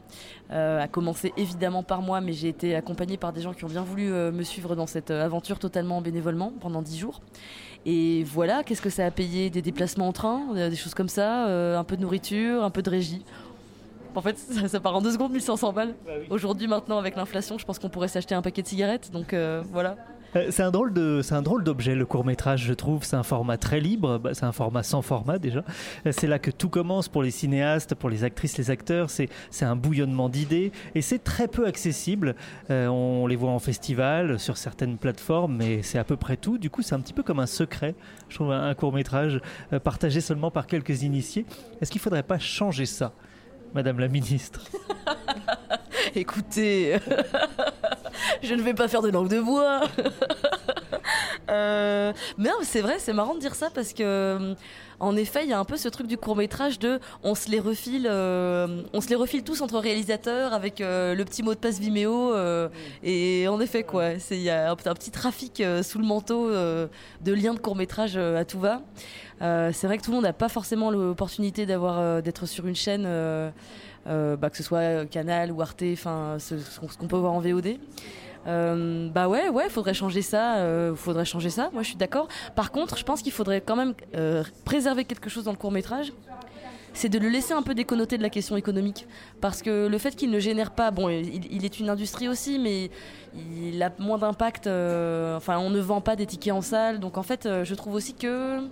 Euh, 0.51 0.81
à 0.81 0.87
commencer 0.87 1.31
évidemment 1.37 1.83
par 1.83 2.01
moi, 2.01 2.21
mais 2.21 2.33
j'ai 2.33 2.47
été 2.47 2.75
accompagnée 2.75 3.17
par 3.17 3.33
des 3.33 3.41
gens 3.41 3.53
qui 3.53 3.65
ont 3.65 3.69
bien 3.69 3.83
voulu 3.83 4.11
euh, 4.11 4.31
me 4.31 4.43
suivre 4.43 4.75
dans 4.75 4.87
cette 4.87 5.11
aventure 5.11 5.59
totalement 5.59 6.01
bénévolement 6.01 6.51
pendant 6.59 6.81
10 6.81 6.97
jours. 6.97 7.21
Et 7.85 8.23
voilà, 8.25 8.63
qu'est-ce 8.63 8.81
que 8.81 8.89
ça 8.89 9.05
a 9.05 9.11
payé? 9.11 9.49
Des 9.49 9.61
déplacements 9.61 10.07
en 10.07 10.11
train, 10.13 10.41
euh, 10.55 10.69
des 10.69 10.75
choses 10.75 10.93
comme 10.93 11.07
ça, 11.07 11.47
euh, 11.47 11.77
un 11.77 11.83
peu 11.83 11.95
de 11.95 12.01
nourriture, 12.01 12.63
un 12.63 12.69
peu 12.69 12.81
de 12.81 12.89
régie. 12.89 13.23
En 14.15 14.21
fait, 14.21 14.37
ça, 14.67 14.79
part 14.79 14.95
en 14.95 15.01
deux 15.01 15.13
secondes, 15.13 15.31
1500 15.31 15.73
balles. 15.73 15.95
Bah 16.05 16.13
Aujourd'hui, 16.29 16.67
maintenant, 16.67 16.97
avec 16.97 17.15
l'inflation, 17.15 17.57
je 17.57 17.65
pense 17.65 17.79
qu'on 17.79 17.89
pourrait 17.89 18.09
s'acheter 18.09 18.35
un 18.35 18.41
paquet 18.41 18.61
de 18.61 18.67
cigarettes. 18.67 19.11
Donc 19.11 19.33
euh, 19.33 19.63
voilà. 19.71 19.95
Euh, 20.35 20.47
c'est 20.51 20.63
un 20.63 20.71
drôle 20.71 20.93
de, 20.93 21.21
c'est 21.23 21.33
un 21.33 21.41
drôle 21.41 21.63
d'objet 21.63 21.95
le 21.95 22.05
court 22.05 22.25
métrage, 22.25 22.63
je 22.63 22.73
trouve. 22.73 23.03
C'est 23.03 23.15
un 23.15 23.23
format 23.23 23.57
très 23.57 23.79
libre, 23.79 24.17
bah, 24.19 24.33
c'est 24.33 24.45
un 24.45 24.51
format 24.51 24.83
sans 24.83 25.01
format 25.01 25.39
déjà. 25.39 25.63
Euh, 26.05 26.11
c'est 26.11 26.27
là 26.27 26.39
que 26.39 26.51
tout 26.51 26.69
commence 26.69 27.07
pour 27.07 27.23
les 27.23 27.31
cinéastes, 27.31 27.95
pour 27.95 28.09
les 28.09 28.23
actrices, 28.23 28.57
les 28.57 28.69
acteurs. 28.69 29.09
C'est, 29.09 29.29
c'est 29.49 29.65
un 29.65 29.75
bouillonnement 29.75 30.29
d'idées 30.29 30.71
et 30.95 31.01
c'est 31.01 31.19
très 31.19 31.47
peu 31.47 31.65
accessible. 31.65 32.35
Euh, 32.69 32.87
on 32.87 33.27
les 33.27 33.35
voit 33.35 33.51
en 33.51 33.59
festival, 33.59 34.39
sur 34.39 34.57
certaines 34.57 34.97
plateformes, 34.97 35.55
mais 35.55 35.81
c'est 35.81 35.97
à 35.97 36.03
peu 36.03 36.17
près 36.17 36.37
tout. 36.37 36.57
Du 36.57 36.69
coup, 36.69 36.81
c'est 36.81 36.95
un 36.95 36.99
petit 36.99 37.13
peu 37.13 37.23
comme 37.23 37.39
un 37.39 37.47
secret. 37.47 37.95
Je 38.29 38.35
trouve 38.35 38.51
un, 38.51 38.73
court 38.75 38.93
métrage 38.93 39.41
partagé 39.83 40.21
seulement 40.21 40.51
par 40.51 40.67
quelques 40.67 41.01
initiés. 41.03 41.45
Est-ce 41.81 41.91
qu'il 41.91 41.99
faudrait 41.99 42.23
pas 42.23 42.39
changer 42.39 42.85
ça, 42.85 43.13
Madame 43.73 43.99
la 43.99 44.07
Ministre? 44.07 44.61
Écoutez, 46.15 46.97
je 48.43 48.53
ne 48.53 48.61
vais 48.61 48.73
pas 48.73 48.87
faire 48.87 49.01
de 49.01 49.09
langue 49.09 49.29
de 49.29 49.39
bois. 49.39 49.81
Euh, 51.49 52.13
mais 52.37 52.49
c'est 52.61 52.81
vrai, 52.81 52.97
c'est 52.99 53.13
marrant 53.13 53.33
de 53.33 53.39
dire 53.39 53.55
ça 53.55 53.71
parce 53.73 53.93
que, 53.93 54.03
euh, 54.03 54.53
en 54.99 55.15
effet, 55.15 55.45
il 55.45 55.49
y 55.49 55.53
a 55.53 55.57
un 55.57 55.65
peu 55.65 55.77
ce 55.77 55.89
truc 55.89 56.05
du 56.05 56.15
court 56.15 56.35
métrage 56.35 56.77
de 56.77 56.99
on 57.23 57.33
se 57.33 57.49
les 57.49 57.59
refile, 57.59 58.07
euh, 58.07 58.83
on 58.93 59.01
se 59.01 59.09
les 59.09 59.15
refile 59.15 59.43
tous 59.43 59.61
entre 59.61 59.79
réalisateurs 59.79 60.53
avec 60.53 60.77
le 60.79 61.23
petit 61.23 61.41
mot 61.41 61.55
de 61.55 61.59
passe 61.59 61.79
Vimeo. 61.79 62.35
et 63.01 63.47
en 63.47 63.59
effet, 63.59 63.81
quoi, 63.81 64.11
il 64.29 64.41
y 64.41 64.51
a 64.51 64.69
un, 64.69 64.75
petit 64.75 65.09
trafic 65.09 65.63
sous 65.81 65.97
le 65.97 66.05
manteau 66.05 66.51
de 66.51 67.33
liens 67.33 67.55
de 67.55 67.59
court 67.59 67.75
métrage 67.75 68.15
à 68.17 68.45
tout 68.45 68.59
va. 68.59 68.83
c'est 69.39 69.87
vrai 69.87 69.97
que 69.97 70.03
tout 70.03 70.11
le 70.11 70.17
monde 70.17 70.25
n'a 70.25 70.33
pas 70.33 70.49
forcément 70.49 70.91
l'opportunité 70.91 71.65
d'avoir 71.65 72.21
d'être 72.21 72.45
sur 72.45 72.67
une 72.67 72.75
chaîne. 72.75 73.07
Bah, 74.05 74.49
que 74.49 74.57
ce 74.57 74.63
soit 74.63 75.05
Canal 75.09 75.51
ou 75.51 75.61
Arte, 75.61 75.83
enfin 75.93 76.37
ce, 76.39 76.55
qu'on 76.97 77.07
peut 77.07 77.17
voir 77.17 77.33
en 77.33 77.39
VOD. 77.39 77.77
Euh, 78.47 79.09
bah 79.09 79.27
ouais, 79.27 79.49
ouais, 79.49 79.69
faudrait 79.69 79.93
changer 79.93 80.21
ça. 80.21 80.57
Euh, 80.57 80.95
faudrait 80.95 81.25
changer 81.25 81.49
ça. 81.49 81.69
Moi, 81.73 81.83
je 81.83 81.89
suis 81.89 81.97
d'accord. 81.97 82.27
Par 82.55 82.71
contre, 82.71 82.97
je 82.97 83.03
pense 83.03 83.21
qu'il 83.21 83.31
faudrait 83.31 83.61
quand 83.61 83.75
même 83.75 83.93
euh, 84.15 84.43
préserver 84.65 85.05
quelque 85.05 85.29
chose 85.29 85.43
dans 85.43 85.51
le 85.51 85.57
court 85.57 85.71
métrage. 85.71 86.13
C'est 86.93 87.09
de 87.09 87.19
le 87.19 87.29
laisser 87.29 87.53
un 87.53 87.61
peu 87.61 87.75
déconnoter 87.75 88.17
de 88.17 88.23
la 88.23 88.31
question 88.31 88.57
économique, 88.57 89.07
parce 89.41 89.61
que 89.61 89.87
le 89.87 89.97
fait 89.99 90.15
qu'il 90.15 90.31
ne 90.31 90.39
génère 90.39 90.71
pas, 90.71 90.89
bon, 90.89 91.07
il, 91.07 91.63
est 91.63 91.79
une 91.79 91.87
industrie 91.87 92.27
aussi, 92.27 92.57
mais 92.57 92.89
il 93.35 93.81
a 93.83 93.91
moins 93.99 94.17
d'impact. 94.17 94.65
enfin, 94.65 95.59
on 95.59 95.69
ne 95.69 95.79
vend 95.79 96.01
pas 96.01 96.15
des 96.15 96.25
tickets 96.25 96.51
en 96.51 96.61
salle, 96.61 96.99
donc 96.99 97.19
en 97.19 97.23
fait, 97.23 97.47
je 97.63 97.75
trouve 97.75 97.93
aussi 97.93 98.15
que 98.15 98.67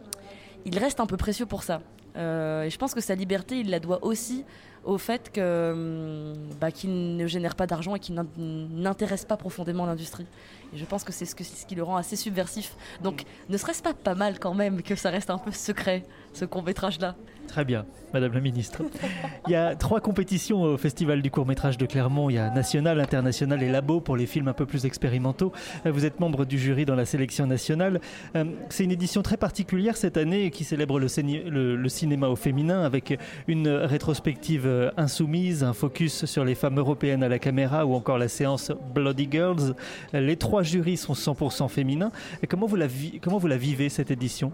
il 0.66 0.78
reste 0.80 1.00
un 1.00 1.06
peu 1.06 1.16
précieux 1.16 1.46
pour 1.46 1.62
ça. 1.62 1.82
et 2.16 2.70
je 2.72 2.78
pense 2.78 2.96
que 2.96 3.02
sa 3.02 3.14
liberté, 3.14 3.60
il 3.60 3.70
la 3.70 3.80
doit 3.80 4.04
aussi 4.04 4.44
au 4.88 4.98
fait 4.98 5.32
que 5.32 5.72
hum, 5.74 6.34
bah, 6.60 6.72
qu'il 6.72 7.18
ne 7.18 7.28
génère 7.28 7.56
pas 7.56 7.68
d'argent 7.68 7.94
et 7.96 8.00
qu'il 8.00 8.16
n'intéresse 8.38 9.26
pas 9.26 9.38
profondément 9.38 9.86
l'industrie. 9.86 10.26
Et 10.74 10.78
je 10.78 10.86
pense 10.86 11.04
que 11.04 11.12
c'est 11.12 11.26
ce, 11.26 11.36
ce, 11.44 11.66
qui 11.66 11.76
le 11.76 11.84
rend 11.84 11.98
assez 11.98 12.16
subversif. 12.16 12.76
Donc, 13.04 13.26
ne 13.50 13.58
serait-ce 13.58 13.84
pas 13.84 13.94
pas 13.94 14.16
mal 14.16 14.40
quand 14.40 14.54
même 14.54 14.82
que 14.82 14.96
ça 14.96 15.10
reste 15.10 15.30
un 15.30 15.38
peu 15.38 15.52
secret, 15.52 16.04
ce 16.34 16.46
court-métrage-là? 16.46 17.16
Très 17.48 17.64
bien, 17.64 17.86
Madame 18.14 18.34
la 18.34 18.42
Ministre. 18.42 18.84
Il 19.48 19.52
y 19.52 19.56
a 19.56 19.76
trois 19.76 20.02
compétitions 20.02 20.62
au 20.64 20.78
Festival 20.78 21.22
du 21.22 21.32
court-métrage 21.32 21.78
de 21.78 21.86
Clermont. 21.86 22.30
Il 22.30 22.34
y 22.34 22.38
a 22.38 22.50
National, 22.50 23.00
International 23.00 23.64
et 23.64 23.70
Labo 23.70 24.02
pour 24.02 24.18
les 24.18 24.26
films 24.26 24.50
un 24.50 24.54
peu 24.54 24.66
plus 24.66 24.86
expérimentaux. 24.86 25.52
Euh, 25.86 25.92
vous 25.92 26.06
êtes 26.06 26.20
membre 26.20 26.46
du 26.46 26.60
jury 26.60 26.86
dans 26.86 26.96
la 26.96 27.06
sélection 27.06 27.48
nationale. 27.48 28.02
Euh, 28.36 28.44
c'est 28.70 28.84
une 28.84 28.92
édition 28.92 29.22
très 29.22 29.38
particulière 29.38 29.98
cette 29.98 30.18
année 30.18 30.52
qui 30.52 30.66
célèbre 30.66 31.00
le, 31.00 31.08
cinéma 31.90 32.28
au 32.28 32.36
féminin 32.36 32.84
avec 32.84 33.18
une 33.48 33.70
rétrospective 33.70 34.68
euh, 34.68 34.92
insoumise, 34.98 35.64
un 35.64 35.74
focus 35.74 36.26
sur 36.26 36.44
les 36.44 36.56
femmes 36.56 36.78
européennes 36.78 37.24
à 37.24 37.30
la 37.30 37.40
caméra 37.40 37.86
ou 37.86 37.94
encore 37.94 38.18
la 38.18 38.28
séance 38.28 38.72
Bloody 38.94 39.30
Girls. 39.32 39.74
Les 40.14 40.36
trois 40.36 40.64
jurys 40.64 40.98
sont 40.98 41.14
100% 41.14 41.70
féminins. 41.70 42.12
Comment 42.50 42.68
vous 42.68 43.48
la 43.48 43.58
vivez 43.58 43.90
cette 43.90 44.12
édition? 44.12 44.52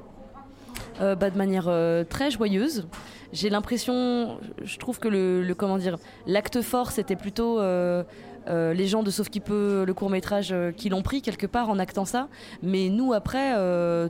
Euh, 1.01 1.15
bah, 1.15 1.29
de 1.29 1.37
manière 1.37 1.65
euh, 1.67 2.03
très 2.03 2.31
joyeuse. 2.31 2.85
J'ai 3.31 3.49
l'impression, 3.49 4.37
je 4.63 4.77
trouve 4.77 4.99
que 4.99 5.07
le, 5.07 5.53
comment 5.57 5.77
dire, 5.77 5.97
l'acte 6.27 6.61
fort, 6.61 6.91
c'était 6.91 7.15
plutôt 7.15 7.59
euh, 7.59 8.03
les 8.47 8.85
gens 8.85 9.01
de 9.01 9.09
Sauf 9.09 9.29
qui 9.29 9.39
peut, 9.39 9.85
le 9.87 9.93
court 9.95 10.11
métrage, 10.11 10.53
qui 10.77 10.89
l'ont 10.89 11.01
pris 11.01 11.23
quelque 11.23 11.47
part 11.47 11.69
en 11.69 11.79
actant 11.79 12.05
ça. 12.05 12.27
Mais 12.61 12.89
nous, 12.89 13.11
après, 13.11 13.53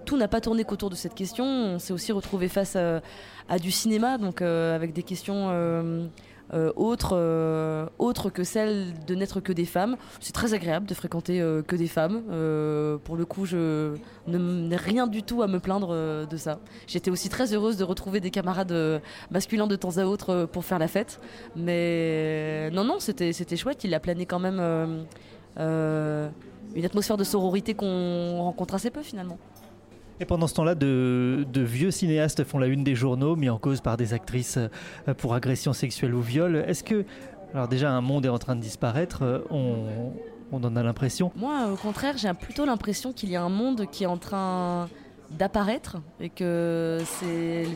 tout 0.05 0.17
n'a 0.17 0.27
pas 0.27 0.41
tourné 0.41 0.65
qu'autour 0.65 0.89
de 0.89 0.95
cette 0.95 1.15
question. 1.15 1.45
On 1.45 1.79
s'est 1.79 1.93
aussi 1.93 2.11
retrouvé 2.11 2.49
face 2.49 2.75
à 2.75 3.59
du 3.59 3.71
cinéma, 3.71 4.17
donc 4.17 4.41
avec 4.41 4.91
des 4.91 5.03
questions 5.03 6.09
autre, 6.75 7.11
euh, 7.13 7.87
autre 7.97 8.29
que 8.29 8.43
celle 8.43 8.93
de 9.07 9.15
n'être 9.15 9.39
que 9.39 9.53
des 9.53 9.65
femmes. 9.65 9.97
C'est 10.19 10.33
très 10.33 10.53
agréable 10.53 10.85
de 10.85 10.93
fréquenter 10.93 11.41
euh, 11.41 11.61
que 11.61 11.75
des 11.75 11.87
femmes. 11.87 12.23
pour 13.03 13.15
le 13.15 13.25
coup, 13.25 13.45
je 13.45 13.95
n'ai 14.27 14.75
rien 14.75 15.07
du 15.07 15.23
tout 15.23 15.41
à 15.41 15.47
me 15.47 15.59
plaindre 15.59 16.27
de 16.27 16.37
ça. 16.37 16.59
J'étais 16.87 17.11
aussi 17.11 17.29
très 17.29 17.53
heureuse 17.53 17.77
de 17.77 17.83
retrouver 17.83 18.19
des 18.19 18.31
camarades 18.31 19.01
masculins 19.31 19.67
de 19.67 19.75
temps 19.75 19.97
à 19.97 20.05
autre 20.05 20.47
pour 20.51 20.65
faire 20.65 20.79
la 20.79 20.87
fête. 20.87 21.19
Mais 21.55 22.69
non, 22.71 22.83
non, 22.83 22.99
c'était 22.99 23.33
chouette. 23.55 23.83
Il 23.83 23.93
a 23.93 23.99
plané 23.99 24.25
quand 24.25 24.39
même 24.39 24.59
une 25.57 26.85
atmosphère 26.85 27.17
de 27.17 27.23
sororité 27.23 27.73
qu'on 27.73 28.41
rencontre 28.41 28.75
assez 28.75 28.89
peu 28.89 29.01
finalement. 29.01 29.37
Pendant 30.27 30.47
ce 30.47 30.53
temps-là, 30.55 30.75
de, 30.75 31.45
vieux 31.55 31.91
cinéastes 31.91 32.43
font 32.43 32.57
la 32.57 32.67
une 32.67 32.83
des 32.83 32.95
journaux, 32.95 33.35
mis 33.35 33.49
en 33.49 33.57
cause 33.57 33.81
par 33.81 33.97
des 33.97 34.13
actrices 34.13 34.57
euh, 34.57 35.13
pour 35.13 35.33
agression 35.33 35.73
sexuelle 35.73 36.13
ou 36.13 36.21
viol. 36.21 36.63
Est-ce 36.67 36.83
que, 36.83 37.05
alors 37.53 37.67
déjà, 37.67 37.91
un 37.91 38.01
monde 38.01 38.25
est 38.25 38.29
en 38.29 38.39
train 38.39 38.55
de 38.55 38.61
disparaître 38.61 39.23
euh, 39.23 39.39
on, 39.49 40.63
en 40.63 40.75
a 40.75 40.83
l'impression 40.83 41.31
Moi, 41.35 41.67
au 41.71 41.75
contraire, 41.75 42.17
j'ai 42.17 42.31
plutôt 42.33 42.65
l'impression 42.65 43.11
qu'il 43.11 43.29
y 43.29 43.35
a 43.35 43.41
un 43.41 43.49
monde 43.49 43.87
qui 43.91 44.03
est 44.03 44.07
en 44.07 44.17
train 44.17 44.87
d'apparaître 45.31 45.97
et 46.19 46.29
que 46.29 46.99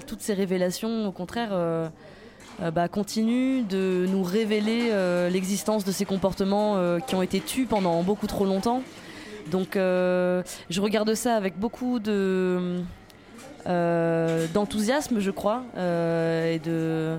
toutes 0.06 0.22
ces 0.22 0.34
révélations, 0.36 1.08
au 1.08 1.12
contraire, 1.12 1.50
euh, 1.54 1.90
bah, 2.74 2.88
continuent 2.88 3.64
de 3.68 4.06
nous 4.08 4.22
révéler 4.22 4.92
l'existence 5.32 5.86
de 5.86 5.92
ces 5.92 6.06
comportements 6.06 7.00
qui 7.08 7.16
ont 7.16 7.24
été 7.24 7.40
tus 7.40 7.66
pendant 7.66 8.04
beaucoup 8.04 8.28
trop 8.28 8.46
longtemps. 8.46 8.84
Donc 9.52 9.76
euh, 9.76 10.44
je 10.70 10.82
regarde 10.82 11.14
ça 11.14 11.36
avec 11.36 11.58
beaucoup 11.60 12.00
de 12.00 12.82
euh, 13.68 14.48
d'enthousiasme, 14.54 15.20
je 15.20 15.32
crois, 15.32 15.64
euh, 15.78 16.54
et 16.54 16.60
de 16.60 17.18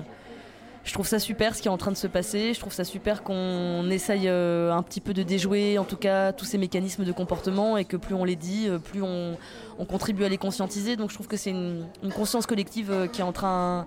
je 0.89 0.93
trouve 0.95 1.05
ça 1.07 1.19
super 1.19 1.55
ce 1.55 1.61
qui 1.61 1.67
est 1.67 1.71
en 1.71 1.77
train 1.77 1.91
de 1.91 1.97
se 1.97 2.07
passer. 2.07 2.55
Je 2.55 2.59
trouve 2.59 2.73
ça 2.73 2.83
super 2.83 3.21
qu'on 3.21 3.87
essaye 3.91 4.27
un 4.27 4.81
petit 4.81 5.01
peu 5.01 5.13
de 5.13 5.21
déjouer, 5.21 5.77
en 5.77 5.83
tout 5.83 5.97
cas, 5.97 6.33
tous 6.33 6.45
ces 6.45 6.57
mécanismes 6.57 7.05
de 7.05 7.11
comportement 7.11 7.77
et 7.77 7.85
que 7.85 7.95
plus 7.95 8.15
on 8.15 8.25
les 8.25 8.35
dit, 8.35 8.67
plus 8.85 9.03
on, 9.03 9.37
contribue 9.87 10.25
à 10.25 10.29
les 10.29 10.39
conscientiser. 10.39 10.95
Donc 10.95 11.11
je 11.11 11.13
trouve 11.13 11.27
que 11.27 11.37
c'est 11.37 11.51
une, 11.51 11.85
conscience 12.15 12.47
collective 12.47 13.07
qui 13.13 13.21
est 13.21 13.23
en 13.23 13.31
train 13.31 13.85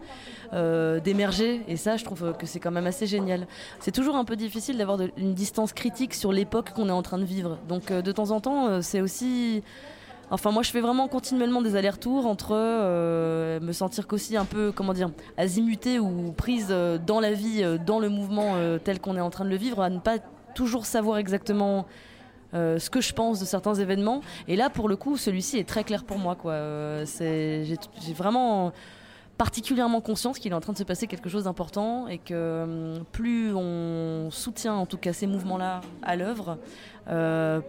euh, 0.55 1.01
d'émerger. 1.01 1.63
Et 1.67 1.79
ça, 1.79 1.97
je 1.97 2.05
trouve 2.05 2.35
que 2.39 2.45
c'est 2.45 2.61
quand 2.61 2.71
même 2.71 2.87
assez 2.87 3.07
génial. 3.07 3.47
C'est 3.81 3.91
toujours 3.91 4.17
un 4.17 4.25
peu 4.27 4.37
difficile 4.37 4.77
d'avoir 4.77 4.99
une 5.17 5.33
distance 5.33 5.73
critique 5.73 6.13
sur 6.13 6.31
l'époque 6.31 6.73
qu'on 6.75 6.91
est 6.91 6.93
en 6.93 7.01
train 7.01 7.17
de 7.17 7.25
vivre. 7.25 7.59
Donc 7.69 7.91
euh, 7.91 8.03
de 8.03 8.13
temps 8.13 8.31
en 8.33 8.41
temps, 8.41 8.69
euh, 8.69 8.81
c'est 8.83 9.01
aussi... 9.01 9.63
Enfin, 10.33 10.51
moi, 10.51 10.63
je 10.63 10.71
fais 10.71 10.81
vraiment 10.81 11.09
continuellement 11.09 11.61
des 11.61 11.77
allers-retours 11.77 12.27
entre 12.27 12.55
me 13.61 13.73
sentir 13.73 14.07
qu'aussi 14.07 14.37
un 14.37 14.47
peu, 14.47 14.73
comment 14.75 14.95
dire, 14.95 15.11
azimutée 15.37 15.99
ou 15.99 16.33
prise 16.33 16.75
dans 17.07 17.21
la 17.21 17.33
vie, 17.35 17.63
dans 17.87 18.01
le 18.01 18.09
mouvement 18.09 18.55
tel 18.83 18.99
qu'on 18.99 19.17
est 19.19 19.21
en 19.21 19.29
train 19.29 19.45
de 19.45 19.51
le 19.51 19.57
vivre, 19.57 19.83
à 19.83 19.91
ne 19.91 19.99
pas 19.99 20.17
toujours 20.55 20.87
savoir 20.87 21.19
exactement 21.19 21.87
ce 22.55 22.89
que 22.89 23.03
je 23.03 23.13
pense 23.13 23.41
de 23.41 23.45
certains 23.45 23.75
événements. 23.75 24.23
Et 24.49 24.57
là, 24.57 24.71
pour 24.71 24.89
le 24.89 24.97
coup, 24.97 25.19
celui-ci 25.19 25.59
est 25.59 25.69
très 25.69 25.85
clair 25.85 26.03
pour 26.03 26.19
moi. 26.19 26.39
J'ai 27.15 27.77
vraiment 28.17 28.73
particulièrement 29.43 30.01
conscience 30.01 30.39
qu'il 30.39 30.53
est 30.53 30.55
en 30.55 30.61
train 30.61 30.73
de 30.73 30.79
se 30.79 30.85
passer 30.85 31.09
quelque 31.09 31.29
chose 31.29 31.45
d'important 31.45 32.07
et 32.07 32.19
que 32.19 32.63
hum, 32.63 33.05
plus 33.11 33.53
on 33.53 34.31
soutient 34.31 34.75
en 34.75 34.87
tout 34.87 34.99
cas 34.99 35.13
ces 35.13 35.27
mouvements-là 35.27 35.81
à 36.01 36.15
l'œuvre, 36.15 36.59
euh, 37.09 37.61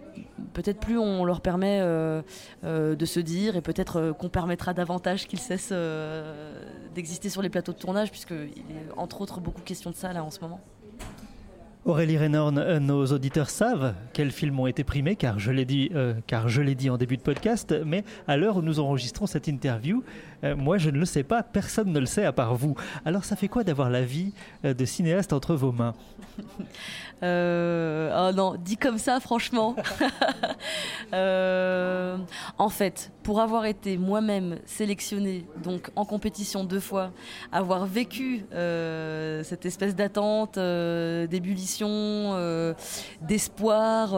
peut-être 0.53 0.79
plus 0.79 0.99
on 0.99 1.25
leur 1.25 1.41
permet 1.41 1.79
euh, 1.81 2.21
euh, 2.63 2.93
de 2.93 3.05
se 3.05 3.19
dire 3.19 3.55
et 3.55 3.61
peut-être 3.61 4.13
qu'on 4.19 4.29
permettra 4.29 4.75
davantage 4.75 5.25
qu'ils 5.25 5.39
cessent 5.39 5.73
d'exister 6.93 7.29
sur 7.29 7.41
les 7.41 7.49
plateaux 7.49 7.73
de 7.73 7.79
tournage 7.79 8.11
puisqu'il 8.11 8.35
est 8.35 8.91
entre 8.95 9.21
autres 9.21 9.39
beaucoup 9.39 9.61
question 9.61 9.89
de 9.89 9.95
ça 9.95 10.13
là 10.13 10.23
en 10.23 10.29
ce 10.29 10.41
moment. 10.41 10.61
Aurélie 11.85 12.17
Renorn, 12.17 12.77
nos 12.77 13.07
auditeurs 13.07 13.49
savent 13.49 13.93
quels 14.13 14.31
films 14.31 14.57
ont 14.57 14.67
été 14.67 14.85
primés, 14.85 15.17
car 15.17 15.37
je 15.39 15.51
l'ai 15.51 15.65
dit, 15.65 15.91
car 16.27 16.47
je 16.47 16.61
l'ai 16.61 16.75
dit 16.75 16.89
en 16.89 16.95
début 16.95 17.17
de 17.17 17.21
podcast. 17.21 17.75
Mais 17.85 18.05
à 18.25 18.37
l'heure 18.37 18.55
où 18.55 18.61
nous 18.61 18.79
enregistrons 18.79 19.25
cette 19.25 19.49
interview, 19.49 20.01
Euh, 20.43 20.55
moi, 20.55 20.77
je 20.77 20.89
ne 20.89 20.97
le 20.97 21.05
sais 21.05 21.23
pas, 21.23 21.43
personne 21.43 21.91
ne 21.91 21.99
le 21.99 22.05
sait 22.05 22.25
à 22.25 22.31
part 22.31 22.55
vous. 22.55 22.75
Alors, 23.05 23.23
ça 23.23 23.35
fait 23.35 23.47
quoi 23.47 23.63
d'avoir 23.63 23.89
la 23.89 24.01
vie 24.01 24.33
euh, 24.65 24.73
de 24.73 24.85
cinéaste 24.85 25.33
entre 25.33 25.55
vos 25.55 25.71
mains 25.71 25.93
euh, 27.23 28.29
oh 28.29 28.35
non, 28.35 28.55
dit 28.55 28.77
comme 28.77 28.97
ça, 28.97 29.19
franchement. 29.19 29.75
En 32.57 32.69
fait, 32.69 33.11
pour 33.23 33.39
avoir 33.39 33.65
été 33.65 33.97
moi-même 33.97 34.57
sélectionnée, 34.65 35.45
donc 35.63 35.89
en 35.95 36.05
compétition 36.05 36.63
deux 36.63 36.79
fois, 36.79 37.11
avoir 37.51 37.85
vécu 37.85 38.45
cette 38.51 39.65
espèce 39.65 39.95
d'attente, 39.95 40.57
d'ébullition, 40.57 42.75
d'espoir, 43.21 44.15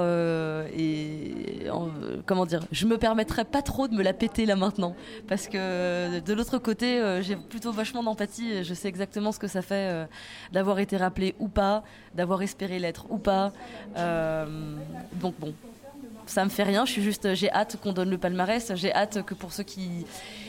et 0.78 1.68
comment 2.26 2.46
dire, 2.46 2.62
je 2.72 2.86
me 2.86 2.98
permettrais 2.98 3.46
pas 3.46 3.62
trop 3.62 3.88
de 3.88 3.94
me 3.94 4.04
la 4.04 4.14
péter 4.14 4.46
là 4.46 4.56
maintenant, 4.56 4.96
parce 5.28 5.48
que 5.48 6.15
de 6.22 6.34
l'autre 6.34 6.58
côté, 6.58 7.20
j'ai 7.22 7.36
plutôt 7.36 7.72
vachement 7.72 8.04
d'empathie. 8.04 8.64
Je 8.64 8.74
sais 8.74 8.88
exactement 8.88 9.32
ce 9.32 9.40
que 9.40 9.48
ça 9.48 9.62
fait 9.62 10.08
d'avoir 10.52 10.80
été 10.80 10.98
rappelé 10.98 11.36
ou 11.40 11.48
pas, 11.48 11.84
d'avoir 12.14 12.42
espéré 12.42 12.80
l'être 12.80 13.06
ou 13.10 13.18
pas. 13.18 13.52
Euh, 13.98 14.46
donc 15.14 15.36
bon, 15.40 15.54
ça 16.26 16.44
me 16.44 16.50
fait 16.50 16.64
rien. 16.64 16.86
Je 16.86 16.92
suis 16.92 17.04
juste, 17.04 17.34
j'ai 17.34 17.52
hâte 17.52 17.78
qu'on 17.82 17.94
donne 17.94 18.10
le 18.10 18.18
palmarès. 18.18 18.74
J'ai 18.76 18.94
hâte 18.94 19.24
que 19.24 19.34
pour 19.34 19.54
ceux 19.54 19.64
qui 19.64 20.06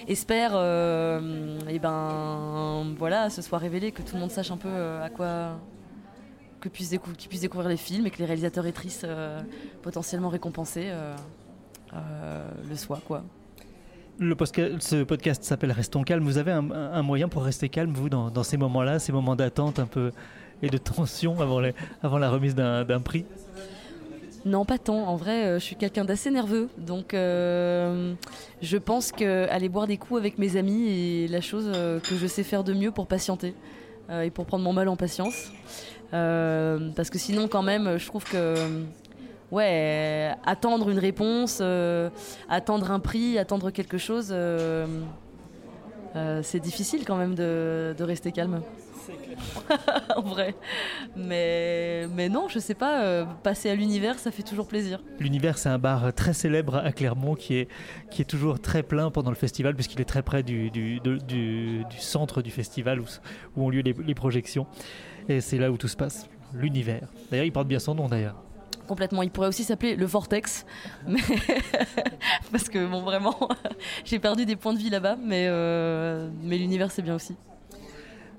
espèrent, 0.08 0.52
et 0.52 0.58
euh, 0.58 1.58
eh 1.68 1.78
ben 1.78 2.94
voilà, 2.98 3.30
ce 3.30 3.42
soit 3.42 3.58
révélé, 3.58 3.92
que 3.92 4.02
tout 4.02 4.14
le 4.14 4.20
monde 4.20 4.30
sache 4.30 4.50
un 4.50 4.56
peu 4.56 4.68
euh, 4.68 5.04
à 5.04 5.10
quoi 5.10 5.58
que 6.60 6.68
puissent, 6.68 6.96
qu'ils 7.18 7.28
puissent 7.28 7.42
découvrir 7.42 7.68
les 7.68 7.76
films 7.76 8.06
et 8.06 8.10
que 8.10 8.18
les 8.18 8.24
réalisateurs 8.24 8.66
et 8.66 8.70
actrices 8.70 9.04
potentiellement 9.82 10.30
récompensés 10.30 10.90
le 11.92 12.76
soient 12.76 13.02
quoi. 13.06 13.22
Le 14.18 14.34
ce 14.80 15.02
podcast 15.02 15.44
s'appelle 15.44 15.72
Restons 15.72 16.02
calmes. 16.02 16.24
Vous 16.24 16.38
avez 16.38 16.50
un, 16.52 17.02
moyen 17.02 17.28
pour 17.28 17.44
rester 17.44 17.68
calme, 17.68 17.92
vous, 17.92 18.08
dans, 18.08 18.42
ces 18.42 18.56
moments-là, 18.56 18.98
ces 18.98 19.12
moments 19.12 19.36
d'attente 19.36 19.78
un 19.78 19.86
peu 19.86 20.10
et 20.62 20.70
de 20.70 20.78
tension 20.78 21.38
avant, 21.40 21.60
avant 22.02 22.18
la 22.18 22.30
remise 22.30 22.54
d'un 22.54 23.00
prix? 23.00 23.26
Non, 24.46 24.64
pas 24.64 24.78
tant. 24.78 25.06
En 25.06 25.16
vrai, 25.16 25.44
euh, 25.44 25.58
je 25.58 25.64
suis 25.64 25.76
quelqu'un 25.76 26.04
d'assez 26.04 26.30
nerveux. 26.30 26.68
Donc, 26.78 27.12
euh, 27.12 28.14
je 28.62 28.78
pense 28.78 29.12
qu'aller 29.12 29.68
boire 29.68 29.88
des 29.88 29.96
coups 29.98 30.20
avec 30.20 30.38
mes 30.38 30.56
amis 30.56 30.88
est 30.88 31.30
la 31.30 31.40
chose 31.40 31.70
euh, 31.74 31.98
que 31.98 32.16
je 32.16 32.26
sais 32.26 32.44
faire 32.44 32.62
de 32.62 32.72
mieux 32.72 32.92
pour 32.92 33.08
patienter 33.08 33.54
et 34.22 34.30
pour 34.30 34.46
prendre 34.46 34.62
mon 34.62 34.72
mal 34.72 34.86
en 34.88 34.94
patience. 34.94 35.50
parce 36.12 37.10
que 37.10 37.18
sinon, 37.18 37.48
quand 37.48 37.62
même, 37.62 37.98
je 37.98 38.06
trouve 38.06 38.24
que. 38.24 38.54
Ouais, 39.52 40.32
attendre 40.44 40.90
une 40.90 40.98
réponse, 40.98 41.62
attendre 42.48 42.90
un 42.90 43.00
prix, 43.00 43.38
attendre 43.38 43.70
quelque 43.70 43.98
chose, 43.98 44.34
c'est 46.42 46.60
difficile 46.60 47.04
quand 47.04 47.16
même 47.16 47.34
de 47.34 48.02
rester 48.02 48.32
calme. 48.32 48.60
en 50.16 50.22
vrai. 50.22 50.54
Mais, 51.16 52.06
mais 52.14 52.28
non, 52.28 52.48
je 52.48 52.58
sais 52.58 52.74
pas, 52.74 53.02
euh, 53.02 53.24
passer 53.42 53.70
à 53.70 53.74
l'univers, 53.74 54.18
ça 54.18 54.30
fait 54.30 54.42
toujours 54.42 54.66
plaisir. 54.66 55.02
L'univers, 55.18 55.58
c'est 55.58 55.68
un 55.68 55.78
bar 55.78 56.12
très 56.14 56.32
célèbre 56.32 56.76
à 56.76 56.92
Clermont 56.92 57.34
qui 57.34 57.56
est, 57.56 57.68
qui 58.10 58.22
est 58.22 58.26
toujours 58.26 58.60
très 58.60 58.82
plein 58.82 59.10
pendant 59.10 59.30
le 59.30 59.36
festival, 59.36 59.74
puisqu'il 59.74 60.00
est 60.00 60.06
très 60.06 60.22
près 60.22 60.42
du, 60.42 60.70
du, 60.70 61.00
du, 61.00 61.84
centre 61.98 62.42
du 62.42 62.50
festival 62.50 63.00
où, 63.00 63.06
où 63.56 63.64
ont 63.64 63.70
lieu 63.70 63.80
les, 63.80 63.92
les 63.92 64.14
projections. 64.14 64.66
Et 65.28 65.40
c'est 65.40 65.58
là 65.58 65.70
où 65.70 65.76
tout 65.76 65.88
se 65.88 65.96
passe, 65.96 66.28
l'univers. 66.52 67.08
D'ailleurs, 67.30 67.46
il 67.46 67.52
porte 67.52 67.68
bien 67.68 67.78
son 67.78 67.94
nom 67.94 68.08
d'ailleurs 68.08 68.45
complètement. 68.86 69.22
Il 69.22 69.30
pourrait 69.30 69.48
aussi 69.48 69.64
s'appeler 69.64 69.96
le 69.96 70.06
Vortex, 70.06 70.64
mais 71.06 71.20
parce 72.52 72.68
que 72.68 72.86
bon, 72.86 73.02
vraiment, 73.02 73.36
j'ai 74.04 74.18
perdu 74.18 74.46
des 74.46 74.56
points 74.56 74.72
de 74.72 74.78
vie 74.78 74.90
là-bas, 74.90 75.16
mais, 75.22 75.46
euh, 75.48 76.28
mais 76.42 76.58
l'univers 76.58 76.90
c'est 76.90 77.02
bien 77.02 77.14
aussi. 77.14 77.36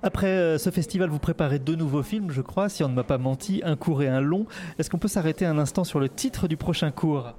Après 0.04 0.27
euh, 0.27 0.58
ce 0.58 0.70
festival, 0.70 1.10
vous 1.10 1.20
préparez 1.20 1.60
deux 1.60 1.75
nouveaux 1.75 2.04
films, 2.04 2.32
je 2.32 2.42
crois, 2.42 2.70
si 2.70 2.84
on 2.84 2.89
ne 2.89 2.94
m'a 2.94 3.04
pas 3.04 3.18
menti, 3.18 3.62
un 3.66 3.75
court 3.75 4.04
et 4.04 4.08
un 4.08 4.22
long. 4.22 4.46
Est-ce 4.77 4.89
qu'on 4.89 5.00
peut 5.00 5.08
s'arrêter 5.08 5.46
un 5.46 5.58
instant 5.58 5.84
sur 5.84 6.00
le 6.00 6.08
titre 6.08 6.48
du 6.48 6.56
prochain 6.58 6.92
cours? 6.92 7.34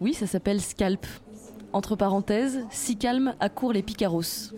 Oui, 0.00 0.14
ça 0.14 0.26
s'appelle 0.26 0.60
Scalp. 0.60 1.06
Entre 1.72 1.96
parenthèses, 1.96 2.66
si 2.70 2.98
calme 2.98 3.34
à 3.40 3.48
court 3.48 3.72
les 3.72 3.82
picaros. 3.82 4.52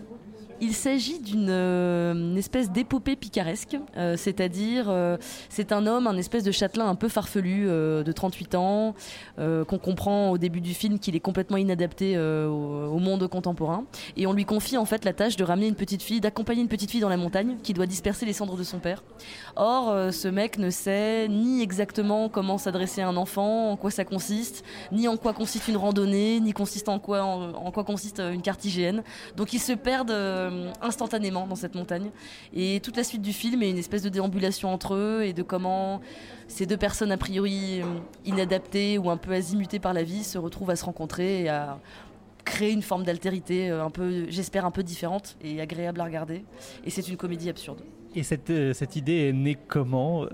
Il 0.61 0.73
s'agit 0.73 1.19
d'une 1.19 1.49
euh, 1.49 2.35
espèce 2.37 2.71
d'épopée 2.71 3.17
picaresque, 3.17 3.77
euh, 3.97 4.15
c'est-à-dire 4.15 4.85
euh, 4.87 5.17
c'est 5.49 5.73
un 5.73 5.85
homme, 5.85 6.07
un 6.07 6.15
espèce 6.15 6.43
de 6.43 6.51
châtelain 6.51 6.87
un 6.87 6.95
peu 6.95 7.09
farfelu 7.09 7.65
de 7.65 8.11
38 8.11 8.55
ans, 8.55 8.95
qu'on 9.37 9.77
comprend 9.77 10.31
au 10.31 10.37
début 10.37 10.61
du 10.61 10.73
film 10.73 10.99
qu'il 10.99 11.15
est 11.15 11.19
complètement 11.19 11.57
inadapté 11.57 12.17
au, 12.17 12.99
monde 12.99 13.27
contemporain, 13.27 13.83
et 14.17 14.27
on 14.27 14.33
lui 14.33 14.45
confie 14.45 14.77
en 14.77 14.85
fait 14.85 15.03
la 15.05 15.13
tâche 15.13 15.35
de 15.35 15.43
ramener 15.43 15.67
une 15.67 15.75
petite 15.75 16.01
fille, 16.01 16.21
d'accompagner 16.21 16.61
une 16.61 16.67
petite 16.67 16.91
fille 16.91 17.01
dans 17.01 17.09
la 17.09 17.17
montagne 17.17 17.57
qui 17.61 17.73
doit 17.73 17.85
disperser 17.85 18.25
les 18.25 18.33
cendres 18.33 18.55
de 18.55 18.63
son 18.63 18.79
père. 18.79 19.03
Or, 19.55 20.13
ce 20.13 20.27
mec 20.27 20.57
ne 20.57 20.69
sait 20.69 21.27
ni 21.27 21.61
exactement 21.61 22.29
comment 22.29 22.57
s'adresser 22.57 23.01
à 23.01 23.07
un 23.07 23.17
enfant, 23.17 23.71
en 23.71 23.77
quoi 23.77 23.91
ça 23.91 24.05
consiste, 24.05 24.63
ni 24.91 25.07
en 25.07 25.17
quoi 25.17 25.33
consiste 25.33 25.67
une 25.67 25.77
randonnée, 25.77 26.39
ni 26.39 26.53
consiste 26.53 26.89
en 26.89 26.99
quoi, 26.99 27.23
en, 27.23 27.71
quoi 27.71 27.83
consiste 27.83 28.19
une 28.19 28.41
carte 28.41 28.63
hygiène. 28.65 29.03
Donc 29.35 29.53
ils 29.53 29.59
se 29.59 29.73
perdent 29.73 30.11
euh, 30.45 30.71
instantanément 30.81 31.47
dans 31.47 31.55
cette 31.55 31.75
montagne. 31.75 32.11
Et 32.53 32.79
toute 32.81 32.97
la 32.97 33.03
suite 33.03 33.21
du 33.21 33.33
film 33.33 33.61
est 33.63 33.69
une 33.69 33.77
espèce 33.77 34.01
de 34.01 34.09
déambulation 34.09 34.73
entre 34.73 34.95
eux 34.95 35.23
et 35.23 35.33
de 35.33 35.43
comment 35.43 36.01
ces 36.47 36.65
deux 36.65 36.77
personnes 36.77 37.11
a 37.11 37.17
priori 37.17 37.81
euh, 37.81 37.85
inadaptées 38.25 38.97
ou 38.97 39.09
un 39.09 39.17
peu 39.17 39.31
azimutées 39.33 39.79
par 39.79 39.93
la 39.93 40.03
vie 40.03 40.23
se 40.23 40.37
retrouvent 40.37 40.69
à 40.69 40.75
se 40.75 40.85
rencontrer 40.85 41.43
et 41.43 41.49
à 41.49 41.79
créer 42.43 42.71
une 42.71 42.83
forme 42.83 43.03
d'altérité 43.03 43.69
euh, 43.69 43.83
un 43.83 43.89
peu, 43.89 44.25
j'espère, 44.29 44.65
un 44.65 44.71
peu 44.71 44.83
différente 44.83 45.35
et 45.41 45.59
agréable 45.61 45.99
à 46.01 46.05
regarder. 46.05 46.45
Et 46.83 46.89
c'est 46.89 47.07
une 47.07 47.17
comédie 47.17 47.49
absurde. 47.49 47.81
Et 48.15 48.23
cette, 48.23 48.73
cette 48.73 48.95
idée 48.95 49.27
est 49.27 49.33
née 49.33 49.57
comment 49.67 50.25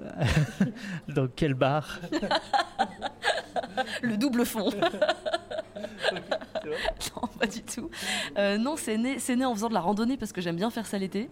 Dans 1.08 1.28
quel 1.28 1.56
bar? 1.56 2.00
Le 4.02 4.18
double 4.18 4.46
fond. 4.46 4.70
non, 7.16 7.28
pas 7.40 7.48
du 7.48 7.62
tout. 7.64 7.90
Euh, 8.38 8.58
non, 8.58 8.76
c'est 8.78 8.98
né, 8.98 9.46
en 9.46 9.54
faisant 9.54 9.70
de 9.70 9.74
la 9.74 9.80
randonnée 9.80 10.18
parce 10.18 10.32
que 10.32 10.42
j'aime 10.42 10.56
bien 10.56 10.70
faire 10.70 10.86
ça 10.86 10.98
l'été. 10.98 11.30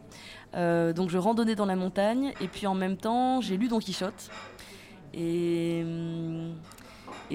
Euh, 0.55 0.93
donc 0.93 1.09
je 1.09 1.17
randonnais 1.17 1.55
dans 1.55 1.65
la 1.65 1.75
montagne 1.75 2.33
et 2.41 2.47
puis 2.47 2.67
en 2.67 2.75
même 2.75 2.97
temps 2.97 3.41
j'ai 3.41 3.57
lu 3.57 3.67
Don 3.67 3.79
Quichotte. 3.79 4.29
Et, 5.13 5.81
hum, 5.83 6.55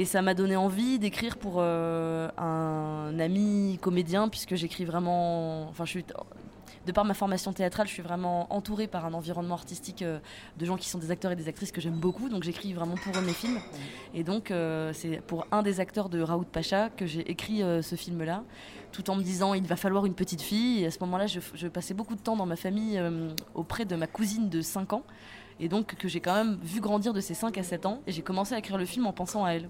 ça 0.04 0.22
m'a 0.22 0.35
donné 0.35 0.57
envie 0.57 0.98
d'écrire 0.98 1.37
pour 1.37 1.57
euh, 1.59 2.28
un 2.37 3.18
ami 3.18 3.78
comédien 3.80 4.28
puisque 4.28 4.54
j'écris 4.57 4.85
vraiment... 4.85 5.72
de 6.87 6.92
par 6.92 7.05
ma 7.05 7.14
formation 7.14 7.53
théâtrale, 7.53 7.87
je 7.87 7.92
suis 7.92 8.03
vraiment 8.03 8.53
entourée 8.53 8.87
par 8.87 9.07
un 9.07 9.14
environnement 9.14 9.55
artistique 9.55 10.03
euh, 10.03 10.18
de 10.59 10.66
gens 10.66 10.77
qui 10.77 10.88
sont 10.88 10.99
des 10.99 11.11
acteurs 11.11 11.33
et 11.33 11.37
des 11.37 11.49
actrices 11.49 11.73
que 11.73 11.81
j'aime 11.81 11.99
beaucoup. 11.99 12.29
Donc 12.29 12.42
j'écris 12.42 12.73
vraiment 12.73 12.97
pour 12.97 13.20
mes 13.23 13.33
films. 13.33 13.59
Et 14.12 14.23
donc 14.23 14.51
euh, 14.51 14.92
c'est 14.92 15.23
pour 15.23 15.47
un 15.51 15.62
des 15.62 15.81
acteurs 15.81 16.09
de 16.09 16.20
Raoult 16.20 16.44
Pacha 16.44 16.90
que 16.90 17.07
j'ai 17.07 17.31
écrit 17.31 17.62
euh, 17.62 17.83
ce 17.83 17.97
film-là, 17.97 18.42
tout 18.92 19.11
en 19.11 19.16
me 19.16 19.23
disant 19.23 19.55
il 19.55 19.66
va 19.66 19.77
falloir 19.77 20.07
une 20.07 20.14
petite 20.14 20.42
fille. 20.42 20.83
Et 20.83 20.87
à 20.87 20.90
ce 20.90 20.99
moment-là, 21.01 21.27
je, 21.27 21.40
je 21.55 21.68
passais 21.68 21.94
beaucoup 21.94 22.14
de 22.14 22.20
temps 22.20 22.37
dans 22.37 22.47
ma 22.47 22.57
famille 22.57 23.01
auprès 23.55 23.85
de 23.85 23.97
ma 23.97 24.07
cousine 24.07 24.49
de 24.49 24.61
5 24.61 24.92
ans 24.92 25.03
et 25.61 25.68
donc 25.68 25.94
que 25.94 26.09
j'ai 26.09 26.20
quand 26.20 26.35
même 26.35 26.59
vu 26.62 26.81
grandir 26.81 27.12
de 27.12 27.20
ses 27.20 27.35
5 27.35 27.57
à 27.59 27.62
7 27.62 27.87
ans 27.87 28.01
et 28.07 28.12
j'ai 28.12 28.23
commencé 28.23 28.55
à 28.55 28.59
écrire 28.59 28.79
le 28.79 28.85
film 28.85 29.07
en 29.07 29.12
pensant 29.12 29.44
à 29.44 29.53
elle. 29.53 29.68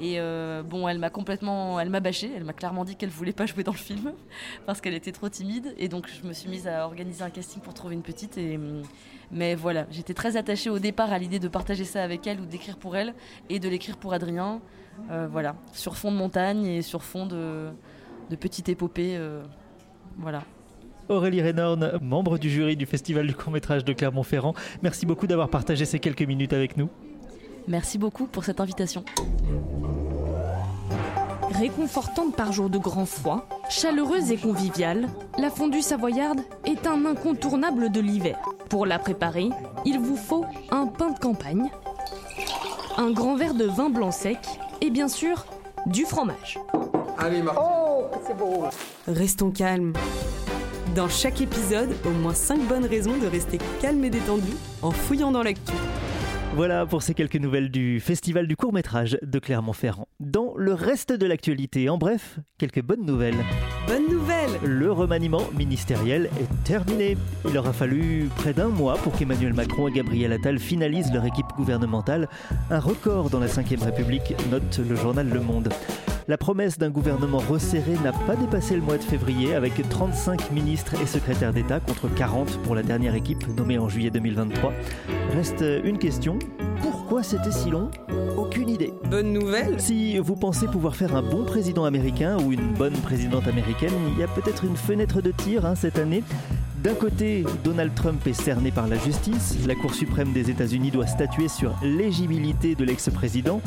Et 0.00 0.20
euh, 0.20 0.62
bon, 0.62 0.86
elle 0.88 0.98
m'a 0.98 1.10
complètement, 1.10 1.80
elle 1.80 1.90
m'a 1.90 2.00
bâché, 2.00 2.30
elle 2.36 2.44
m'a 2.44 2.52
clairement 2.52 2.84
dit 2.84 2.96
qu'elle 2.96 3.10
voulait 3.10 3.32
pas 3.32 3.46
jouer 3.46 3.64
dans 3.64 3.72
le 3.72 3.78
film 3.78 4.12
parce 4.66 4.80
qu'elle 4.80 4.94
était 4.94 5.12
trop 5.12 5.28
timide 5.28 5.74
et 5.76 5.88
donc 5.88 6.08
je 6.08 6.26
me 6.26 6.32
suis 6.32 6.48
mise 6.48 6.68
à 6.68 6.86
organiser 6.86 7.22
un 7.22 7.30
casting 7.30 7.60
pour 7.60 7.74
trouver 7.74 7.94
une 7.94 8.02
petite 8.02 8.38
et 8.38 8.58
mais 9.30 9.54
voilà, 9.54 9.86
j'étais 9.90 10.14
très 10.14 10.36
attachée 10.36 10.70
au 10.70 10.78
départ 10.78 11.12
à 11.12 11.18
l'idée 11.18 11.38
de 11.38 11.48
partager 11.48 11.84
ça 11.84 12.02
avec 12.02 12.26
elle 12.26 12.40
ou 12.40 12.46
d'écrire 12.46 12.76
pour 12.76 12.96
elle 12.96 13.14
et 13.50 13.58
de 13.58 13.68
l'écrire 13.68 13.96
pour 13.96 14.12
Adrien, 14.14 14.60
euh, 15.10 15.28
voilà, 15.30 15.54
sur 15.72 15.96
fond 15.96 16.10
de 16.10 16.16
montagne 16.16 16.64
et 16.64 16.82
sur 16.82 17.02
fond 17.02 17.26
de, 17.26 17.68
de 18.30 18.36
petite 18.36 18.68
épopée, 18.68 19.16
euh, 19.16 19.42
voilà. 20.16 20.44
Aurélie 21.08 21.42
Renorn, 21.42 21.98
membre 22.02 22.38
du 22.38 22.50
jury 22.50 22.76
du 22.76 22.86
Festival 22.86 23.26
du 23.26 23.34
court-métrage 23.34 23.84
de 23.84 23.92
Clermont-Ferrand. 23.92 24.54
Merci 24.82 25.06
beaucoup 25.06 25.26
d'avoir 25.26 25.48
partagé 25.48 25.84
ces 25.84 25.98
quelques 25.98 26.22
minutes 26.22 26.52
avec 26.52 26.76
nous. 26.76 26.88
Merci 27.66 27.98
beaucoup 27.98 28.26
pour 28.26 28.44
cette 28.44 28.60
invitation. 28.60 29.04
Réconfortante 31.50 32.36
par 32.36 32.52
jour 32.52 32.68
de 32.68 32.78
grand 32.78 33.06
froid, 33.06 33.48
chaleureuse 33.70 34.30
et 34.30 34.36
conviviale, 34.36 35.08
la 35.38 35.50
fondue 35.50 35.82
savoyarde 35.82 36.40
est 36.64 36.86
un 36.86 37.04
incontournable 37.06 37.90
de 37.90 38.00
l'hiver. 38.00 38.38
Pour 38.68 38.86
la 38.86 38.98
préparer, 38.98 39.48
il 39.84 39.98
vous 39.98 40.16
faut 40.16 40.44
un 40.70 40.86
pain 40.86 41.10
de 41.10 41.18
campagne, 41.18 41.70
un 42.96 43.10
grand 43.10 43.36
verre 43.36 43.54
de 43.54 43.64
vin 43.64 43.88
blanc 43.88 44.10
sec 44.10 44.38
et 44.80 44.90
bien 44.90 45.08
sûr 45.08 45.46
du 45.86 46.04
fromage. 46.04 46.58
Allez, 47.16 47.42
Oh, 47.58 48.04
c'est 48.26 48.36
beau. 48.36 48.64
Restons 49.06 49.50
calmes. 49.50 49.94
Dans 50.94 51.08
chaque 51.08 51.40
épisode, 51.40 51.94
au 52.06 52.10
moins 52.10 52.34
5 52.34 52.60
bonnes 52.66 52.86
raisons 52.86 53.16
de 53.16 53.26
rester 53.26 53.58
calme 53.80 54.04
et 54.04 54.10
détendu 54.10 54.52
en 54.82 54.90
fouillant 54.90 55.30
dans 55.30 55.42
l'actu. 55.42 55.72
Voilà 56.54 56.86
pour 56.86 57.02
ces 57.02 57.14
quelques 57.14 57.36
nouvelles 57.36 57.70
du 57.70 58.00
Festival 58.00 58.46
du 58.46 58.56
court 58.56 58.72
métrage 58.72 59.18
de 59.22 59.38
Clermont-Ferrand. 59.38 60.08
Dans 60.18 60.54
le 60.56 60.72
reste 60.72 61.12
de 61.12 61.26
l'actualité, 61.26 61.88
en 61.88 61.98
bref, 61.98 62.38
quelques 62.58 62.82
bonnes 62.82 63.04
nouvelles. 63.04 63.36
Bonne 63.86 64.08
nouvelle 64.08 64.50
Le 64.64 64.90
remaniement 64.90 65.42
ministériel 65.56 66.30
est 66.40 66.64
terminé. 66.64 67.16
Il 67.48 67.56
aura 67.56 67.72
fallu 67.72 68.28
près 68.36 68.54
d'un 68.54 68.68
mois 68.68 68.96
pour 68.96 69.12
qu'Emmanuel 69.12 69.52
Macron 69.52 69.88
et 69.88 69.92
Gabriel 69.92 70.32
Attal 70.32 70.58
finalisent 70.58 71.12
leur 71.12 71.26
équipe 71.26 71.46
gouvernementale. 71.56 72.28
Un 72.70 72.80
record 72.80 73.30
dans 73.30 73.40
la 73.40 73.46
Ve 73.46 73.82
République, 73.82 74.34
note 74.50 74.78
le 74.78 74.96
journal 74.96 75.28
Le 75.28 75.40
Monde. 75.40 75.68
La 76.28 76.36
promesse 76.36 76.76
d'un 76.76 76.90
gouvernement 76.90 77.38
resserré 77.38 77.94
n'a 78.04 78.12
pas 78.12 78.36
dépassé 78.36 78.76
le 78.76 78.82
mois 78.82 78.98
de 78.98 79.02
février 79.02 79.54
avec 79.54 79.72
35 79.88 80.50
ministres 80.52 81.00
et 81.00 81.06
secrétaires 81.06 81.54
d'État 81.54 81.80
contre 81.80 82.06
40 82.14 82.62
pour 82.64 82.74
la 82.74 82.82
dernière 82.82 83.14
équipe 83.14 83.48
nommée 83.56 83.78
en 83.78 83.88
juillet 83.88 84.10
2023. 84.10 84.74
Reste 85.32 85.64
une 85.84 85.96
question, 85.96 86.38
pourquoi 86.82 87.22
c'était 87.22 87.50
si 87.50 87.70
long? 87.70 87.90
Aucune 88.36 88.68
idée. 88.68 88.92
Bonne 89.10 89.32
nouvelle 89.32 89.80
Si 89.80 90.18
vous 90.18 90.36
pensez 90.36 90.66
pouvoir 90.66 90.96
faire 90.96 91.16
un 91.16 91.22
bon 91.22 91.46
président 91.46 91.86
américain 91.86 92.36
ou 92.44 92.52
une 92.52 92.74
bonne 92.74 92.92
présidente 92.92 93.48
américaine, 93.48 93.94
il 94.12 94.18
y 94.18 94.22
a 94.22 94.28
peut-être 94.28 94.64
une 94.64 94.76
fenêtre 94.76 95.22
de 95.22 95.30
tir 95.30 95.64
hein, 95.64 95.76
cette 95.76 95.98
année. 95.98 96.22
D'un 96.82 96.94
côté, 96.94 97.44
Donald 97.64 97.92
Trump 97.94 98.24
est 98.26 98.32
cerné 98.32 98.70
par 98.70 98.86
la 98.86 98.96
justice. 98.98 99.56
La 99.66 99.74
Cour 99.74 99.92
suprême 99.94 100.32
des 100.32 100.48
États-Unis 100.48 100.92
doit 100.92 101.08
statuer 101.08 101.48
sur 101.48 101.74
l'éligibilité 101.82 102.76
de 102.76 102.84
l'ex-président. 102.84 103.60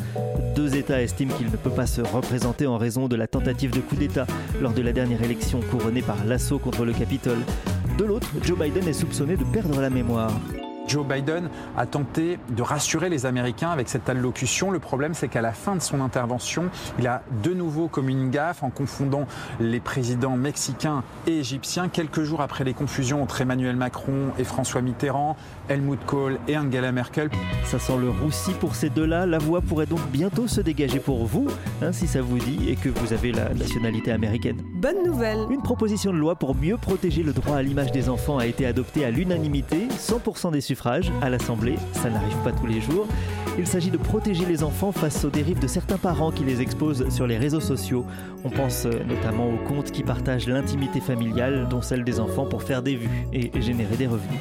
Deux 0.56 0.76
États 0.76 1.02
estiment 1.02 1.34
qu'il 1.34 1.50
ne 1.50 1.56
peut 1.56 1.70
pas 1.70 1.86
se 1.86 2.00
représenter 2.00 2.66
en 2.66 2.78
raison 2.78 3.08
de 3.08 3.16
la 3.16 3.26
tentative 3.26 3.70
de 3.70 3.80
coup 3.80 3.96
d'État 3.96 4.26
lors 4.62 4.72
de 4.72 4.80
la 4.80 4.92
dernière 4.92 5.22
élection 5.22 5.60
couronnée 5.70 6.02
par 6.02 6.24
l'assaut 6.24 6.58
contre 6.58 6.86
le 6.86 6.94
Capitole. 6.94 7.40
De 7.98 8.04
l'autre, 8.04 8.28
Joe 8.42 8.58
Biden 8.58 8.88
est 8.88 8.94
soupçonné 8.94 9.36
de 9.36 9.44
perdre 9.44 9.78
la 9.80 9.90
mémoire. 9.90 10.32
Joe 10.92 11.06
Biden 11.06 11.48
a 11.74 11.86
tenté 11.86 12.38
de 12.50 12.60
rassurer 12.60 13.08
les 13.08 13.24
Américains 13.24 13.70
avec 13.70 13.88
cette 13.88 14.10
allocution. 14.10 14.70
Le 14.70 14.78
problème, 14.78 15.14
c'est 15.14 15.28
qu'à 15.28 15.40
la 15.40 15.52
fin 15.54 15.74
de 15.74 15.80
son 15.80 16.02
intervention, 16.02 16.64
il 16.98 17.06
a 17.06 17.22
de 17.42 17.54
nouveau 17.54 17.88
commis 17.88 18.12
une 18.12 18.28
gaffe 18.28 18.62
en 18.62 18.68
confondant 18.68 19.26
les 19.58 19.80
présidents 19.80 20.36
mexicains 20.36 21.02
et 21.26 21.38
égyptiens. 21.38 21.88
Quelques 21.88 22.24
jours 22.24 22.42
après 22.42 22.64
les 22.64 22.74
confusions 22.74 23.22
entre 23.22 23.40
Emmanuel 23.40 23.74
Macron 23.74 24.32
et 24.38 24.44
François 24.44 24.82
Mitterrand, 24.82 25.34
Helmut 25.70 26.04
Kohl 26.04 26.38
et 26.46 26.58
Angela 26.58 26.92
Merkel. 26.92 27.30
Ça 27.64 27.78
sent 27.78 27.96
le 27.98 28.10
roussi 28.10 28.52
pour 28.52 28.74
ces 28.74 28.90
deux-là. 28.90 29.24
La 29.24 29.38
voie 29.38 29.62
pourrait 29.62 29.86
donc 29.86 30.06
bientôt 30.12 30.46
se 30.46 30.60
dégager 30.60 30.98
pour 30.98 31.24
vous, 31.24 31.46
hein, 31.80 31.92
si 31.92 32.06
ça 32.06 32.20
vous 32.20 32.38
dit, 32.38 32.68
et 32.68 32.76
que 32.76 32.90
vous 32.90 33.14
avez 33.14 33.32
la 33.32 33.54
nationalité 33.54 34.12
américaine. 34.12 34.60
Bonne 34.74 35.02
nouvelle 35.06 35.38
Une 35.48 35.62
proposition 35.62 36.12
de 36.12 36.18
loi 36.18 36.34
pour 36.34 36.54
mieux 36.54 36.76
protéger 36.76 37.22
le 37.22 37.32
droit 37.32 37.56
à 37.56 37.62
l'image 37.62 37.92
des 37.92 38.10
enfants 38.10 38.36
a 38.36 38.44
été 38.44 38.66
adoptée 38.66 39.06
à 39.06 39.10
l'unanimité, 39.10 39.88
100% 39.88 40.52
des 40.52 40.60
suffrages 40.60 40.81
à 40.86 41.30
l'Assemblée. 41.30 41.76
Ça 41.92 42.10
n'arrive 42.10 42.36
pas 42.42 42.52
tous 42.52 42.66
les 42.66 42.80
jours. 42.80 43.06
Il 43.58 43.66
s'agit 43.66 43.90
de 43.90 43.98
protéger 43.98 44.44
les 44.46 44.62
enfants 44.62 44.92
face 44.92 45.24
aux 45.24 45.30
dérives 45.30 45.60
de 45.60 45.66
certains 45.66 45.98
parents 45.98 46.32
qui 46.32 46.44
les 46.44 46.60
exposent 46.60 47.08
sur 47.10 47.26
les 47.26 47.38
réseaux 47.38 47.60
sociaux. 47.60 48.04
On 48.44 48.50
pense 48.50 48.86
euh, 48.86 49.04
notamment 49.04 49.48
aux 49.48 49.58
comptes 49.58 49.90
qui 49.90 50.02
partagent 50.02 50.48
l'intimité 50.48 51.00
familiale, 51.00 51.68
dont 51.68 51.82
celle 51.82 52.04
des 52.04 52.18
enfants, 52.18 52.46
pour 52.46 52.62
faire 52.62 52.82
des 52.82 52.96
vues 52.96 53.26
et 53.32 53.50
générer 53.60 53.96
des 53.96 54.06
revenus. 54.06 54.40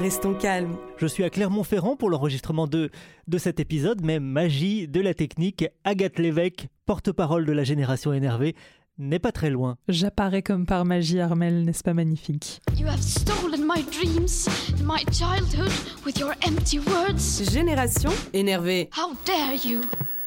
Restons 0.00 0.34
calmes. 0.34 0.76
Je 0.96 1.06
suis 1.06 1.22
à 1.22 1.30
Clermont-Ferrand 1.30 1.96
pour 1.96 2.10
l'enregistrement 2.10 2.66
de, 2.66 2.90
de 3.28 3.38
cet 3.38 3.60
épisode, 3.60 4.00
mais 4.04 4.18
magie 4.18 4.88
de 4.88 5.00
la 5.00 5.14
technique, 5.14 5.64
Agathe 5.84 6.18
Lévesque, 6.18 6.66
porte-parole 6.84 7.46
de 7.46 7.52
la 7.52 7.64
génération 7.64 8.12
énervée, 8.12 8.56
n'est 8.98 9.18
pas 9.18 9.32
très 9.32 9.50
loin. 9.50 9.76
J'apparais 9.88 10.42
comme 10.42 10.66
par 10.66 10.84
magie, 10.84 11.20
Armel, 11.20 11.64
n'est-ce 11.64 11.82
pas 11.82 11.94
magnifique? 11.94 12.60
You 12.78 12.86
have 12.86 13.02
stolen 13.02 13.66
my 13.66 13.82
dreams 13.90 14.48
and 14.78 14.84
my 14.84 15.04
childhood 15.12 15.72
with 16.04 16.18
your 16.18 16.34
empty 16.46 16.78
words. 16.78 17.42
Génération 17.50 18.10
énervée. 18.32 18.88
How 18.96 19.14
dare 19.26 19.54
you? 19.64 19.80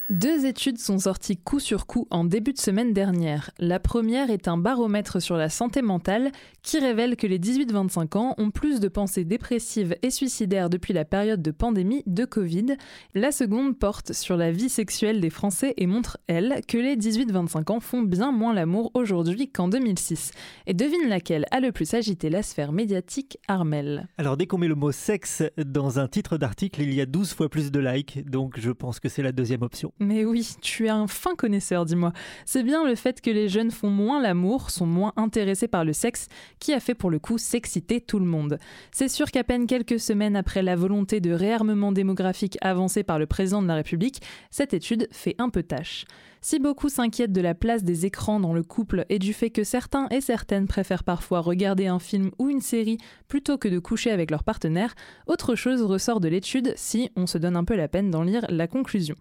Deux 0.10 0.46
études 0.46 0.78
sont 0.78 1.00
sorties 1.00 1.36
coup 1.36 1.60
sur 1.60 1.86
coup 1.86 2.08
en 2.12 2.24
début 2.24 2.54
de 2.54 2.60
semaine 2.60 2.93
dernière. 2.93 3.52
La 3.60 3.80
première 3.80 4.30
est 4.30 4.48
un 4.48 4.58
baromètre 4.58 5.22
sur 5.22 5.36
la 5.36 5.50
santé 5.50 5.82
mentale 5.82 6.32
qui 6.63 6.80
révèle 6.80 7.17
que 7.17 7.28
les 7.28 7.39
18-25 7.39 8.17
ans 8.17 8.36
ont 8.38 8.50
plus 8.50 8.80
de 8.80 8.88
pensées 8.88 9.26
dépressives 9.26 9.96
et 10.02 10.10
suicidaires 10.10 10.70
depuis 10.70 10.93
la 10.93 11.04
période 11.04 11.41
de 11.41 11.52
pandémie 11.52 12.04
de 12.08 12.24
Covid. 12.24 12.78
La 13.15 13.32
seconde 13.34 13.78
porte 13.78 14.13
sur 14.13 14.38
la 14.38 14.52
vie 14.52 14.70
sexuelle 14.70 15.20
des 15.20 15.30
Français 15.30 15.74
et 15.76 15.88
montre, 15.88 16.17
elle, 16.28 16.62
que 16.67 16.78
les 16.78 16.96
18-25 16.96 17.72
ans 17.72 17.80
font 17.82 18.02
bien 18.02 18.32
moins 18.32 18.54
l'amour 18.54 18.91
aujourd'hui 18.93 19.50
qu'en 19.50 19.67
2006. 19.67 20.32
Et 20.67 20.74
devine 20.74 21.10
laquelle 21.10 21.46
a 21.52 21.60
le 21.60 21.74
plus 21.74 21.93
agité 21.93 22.30
la 22.30 22.43
sphère 22.43 22.72
médiatique, 22.72 23.39
Armel? 23.48 24.08
Alors 24.17 24.38
dès 24.38 24.48
qu'on 24.48 24.58
met 24.58 24.67
le 24.67 24.76
mot 24.76 24.93
sexe 24.93 25.43
dans 25.58 26.00
un 26.00 26.08
titre 26.08 26.38
d'article, 26.38 26.82
il 26.82 26.93
y 26.93 27.02
a 27.02 27.06
12 27.06 27.34
fois 27.34 27.50
plus 27.50 27.72
de 27.72 27.80
likes, 27.80 28.24
donc 28.30 28.58
je 28.58 28.72
pense 28.72 29.02
que 29.02 29.10
c'est 29.10 29.24
la 29.24 29.34
deuxième 29.34 29.63
option. 29.63 29.91
Mais 29.99 30.25
oui, 30.25 30.47
tu 30.62 30.86
es 30.86 30.89
un 30.89 31.07
fin 31.07 31.36
connaisseur, 31.36 31.83
dis-moi. 31.83 32.13
C'est 32.45 32.62
bien 32.62 32.86
le 32.86 32.93
fait 32.93 33.19
que 33.19 33.31
les 33.31 33.49
jeunes 33.49 33.71
font 33.71 33.89
moins 33.89 34.21
l'amour, 34.21 34.69
sont 34.69 34.86
moins 34.86 35.12
intéressés 35.15 35.67
par 35.67 35.83
le 35.86 35.93
sexe, 35.93 36.27
qui 36.60 36.71
a 36.73 36.79
fait 36.79 36.93
pour 36.93 37.10
le 37.10 37.17
coup 37.17 37.39
s'exciter 37.39 37.99
tout 37.99 38.19
le 38.19 38.25
monde. 38.25 38.60
C'est 38.91 39.07
sûr 39.07 39.31
qu'à 39.31 39.43
peine 39.43 39.65
quelques 39.65 39.99
semaines 39.99 40.36
après 40.36 40.62
la 40.62 40.75
volonté 40.75 41.19
de 41.19 41.31
réarmement 41.31 41.91
démographique 41.91 42.60
avancée 42.62 43.01
par 43.01 43.17
le 43.17 43.25
président 43.25 43.63
de 43.63 43.67
la 43.67 43.73
République, 43.73 44.21
cette 44.51 44.75
étude 44.75 45.07
fait 45.12 45.36
un 45.39 45.49
peu 45.49 45.63
tâche. 45.63 46.05
Si 46.41 46.60
beaucoup 46.60 46.89
s'inquiètent 46.89 47.33
de 47.33 47.41
la 47.41 47.55
place 47.55 47.83
des 47.83 48.05
écrans 48.05 48.39
dans 48.39 48.53
le 48.53 48.62
couple 48.62 49.03
et 49.10 49.17
du 49.17 49.33
fait 49.33 49.49
que 49.49 49.63
certains 49.63 50.07
et 50.12 50.21
certaines 50.21 50.67
préfèrent 50.67 51.03
parfois 51.03 51.39
regarder 51.39 51.88
un 51.88 51.97
film 51.97 52.29
ou 52.38 52.49
une 52.49 52.62
série 52.62 52.99
plutôt 53.27 53.57
que 53.57 53.67
de 53.67 53.79
coucher 53.79 54.12
avec 54.12 54.29
leur 54.29 54.43
partenaire, 54.43 54.93
autre 55.25 55.55
chose 55.55 55.81
ressort 55.81 56.19
de 56.19 56.27
l'étude 56.27 56.73
si 56.75 57.10
on 57.15 57.25
se 57.25 57.39
donne 57.39 57.55
un 57.55 57.63
peu 57.63 57.75
la 57.75 57.88
peine 57.88 58.12
d'en 58.12 58.21
lire 58.21 58.45
la 58.49 58.67
conclusion. 58.67 59.15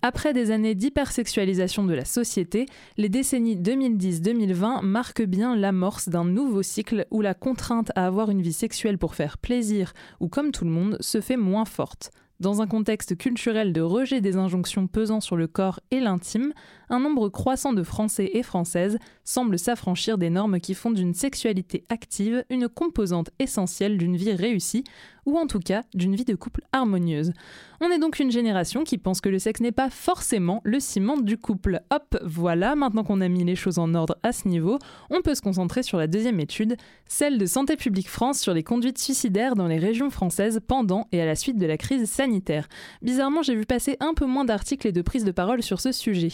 Après 0.00 0.32
des 0.32 0.52
années 0.52 0.76
d'hypersexualisation 0.76 1.84
de 1.84 1.92
la 1.92 2.04
société, 2.04 2.66
les 2.96 3.08
décennies 3.08 3.56
2010-2020 3.56 4.82
marquent 4.82 5.24
bien 5.24 5.56
l'amorce 5.56 6.08
d'un 6.08 6.24
nouveau 6.24 6.62
cycle 6.62 7.06
où 7.10 7.20
la 7.20 7.34
contrainte 7.34 7.90
à 7.96 8.06
avoir 8.06 8.30
une 8.30 8.42
vie 8.42 8.52
sexuelle 8.52 8.96
pour 8.96 9.16
faire 9.16 9.38
plaisir 9.38 9.92
ou 10.20 10.28
comme 10.28 10.52
tout 10.52 10.64
le 10.64 10.70
monde 10.70 10.98
se 11.00 11.20
fait 11.20 11.36
moins 11.36 11.64
forte. 11.64 12.12
Dans 12.38 12.62
un 12.62 12.68
contexte 12.68 13.16
culturel 13.16 13.72
de 13.72 13.80
rejet 13.80 14.20
des 14.20 14.36
injonctions 14.36 14.86
pesant 14.86 15.20
sur 15.20 15.34
le 15.34 15.48
corps 15.48 15.80
et 15.90 15.98
l'intime, 15.98 16.52
un 16.90 17.00
nombre 17.00 17.28
croissant 17.28 17.72
de 17.72 17.82
Français 17.82 18.30
et 18.34 18.42
Françaises 18.42 18.98
semblent 19.24 19.58
s'affranchir 19.58 20.18
des 20.18 20.30
normes 20.30 20.60
qui 20.60 20.74
font 20.74 20.90
d'une 20.90 21.14
sexualité 21.14 21.84
active 21.88 22.44
une 22.50 22.68
composante 22.68 23.30
essentielle 23.38 23.98
d'une 23.98 24.16
vie 24.16 24.32
réussie, 24.32 24.84
ou 25.28 25.36
en 25.36 25.46
tout 25.46 25.60
cas 25.60 25.82
d'une 25.94 26.16
vie 26.16 26.24
de 26.24 26.34
couple 26.34 26.62
harmonieuse. 26.72 27.32
On 27.80 27.90
est 27.90 27.98
donc 27.98 28.18
une 28.18 28.30
génération 28.30 28.82
qui 28.82 28.96
pense 28.96 29.20
que 29.20 29.28
le 29.28 29.38
sexe 29.38 29.60
n'est 29.60 29.72
pas 29.72 29.90
forcément 29.90 30.62
le 30.64 30.80
ciment 30.80 31.18
du 31.18 31.36
couple. 31.36 31.80
Hop, 31.90 32.18
voilà, 32.24 32.74
maintenant 32.74 33.04
qu'on 33.04 33.20
a 33.20 33.28
mis 33.28 33.44
les 33.44 33.54
choses 33.54 33.78
en 33.78 33.94
ordre 33.94 34.16
à 34.22 34.32
ce 34.32 34.48
niveau, 34.48 34.78
on 35.10 35.20
peut 35.20 35.34
se 35.34 35.42
concentrer 35.42 35.82
sur 35.82 35.98
la 35.98 36.06
deuxième 36.06 36.40
étude, 36.40 36.76
celle 37.06 37.36
de 37.36 37.46
Santé 37.46 37.76
publique 37.76 38.08
France 38.08 38.40
sur 38.40 38.54
les 38.54 38.62
conduites 38.62 38.98
suicidaires 38.98 39.54
dans 39.54 39.66
les 39.66 39.78
régions 39.78 40.10
françaises 40.10 40.60
pendant 40.66 41.06
et 41.12 41.20
à 41.20 41.26
la 41.26 41.34
suite 41.34 41.58
de 41.58 41.66
la 41.66 41.76
crise 41.76 42.10
sanitaire. 42.10 42.68
Bizarrement, 43.02 43.42
j'ai 43.42 43.54
vu 43.54 43.66
passer 43.66 43.96
un 44.00 44.14
peu 44.14 44.24
moins 44.24 44.46
d'articles 44.46 44.86
et 44.86 44.92
de 44.92 45.02
prises 45.02 45.24
de 45.24 45.30
parole 45.30 45.62
sur 45.62 45.80
ce 45.80 45.92
sujet. 45.92 46.32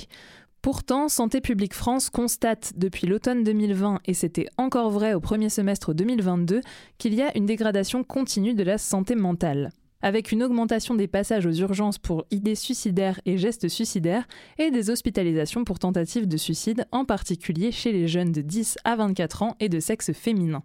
Pourtant, 0.65 1.11
Santé 1.11 1.43
publique 1.43 1.75
France 1.75 2.09
constate 2.09 2.73
depuis 2.75 3.07
l'automne 3.07 3.45
2020, 3.45 4.01
et 4.07 4.15
c'était 4.15 4.47
encore 4.57 4.89
vrai 4.89 5.13
au 5.13 5.21
premier 5.21 5.51
semestre 5.51 5.93
2022, 5.93 6.63
qu'il 6.97 7.13
y 7.13 7.21
a 7.21 7.37
une 7.37 7.45
dégradation 7.45 8.03
continue 8.03 8.55
de 8.55 8.63
la 8.63 8.79
santé 8.79 9.15
mentale 9.15 9.73
avec 10.01 10.33
une 10.33 10.43
augmentation 10.43 10.95
des 10.95 11.07
passages 11.07 11.47
aux 11.47 11.53
urgences 11.53 11.99
pour 11.99 12.25
idées 12.31 12.55
suicidaires 12.55 13.21
et 13.25 13.39
gestes 13.39 13.69
suicidaires 13.69 14.27
et 14.59 14.71
des 14.71 14.91
hospitalisations 14.91 15.65
pour 15.65 15.79
tentatives 15.79 16.29
de 16.29 16.37
suicide, 16.37 16.87
en 16.93 17.07
particulier 17.07 17.73
chez 17.73 17.91
les 17.91 18.07
jeunes 18.07 18.33
de 18.33 18.43
10 18.43 18.77
à 18.85 18.97
24 18.97 19.43
ans 19.43 19.57
et 19.61 19.71
de 19.71 19.81
sexe 19.81 20.13
féminin. 20.13 20.63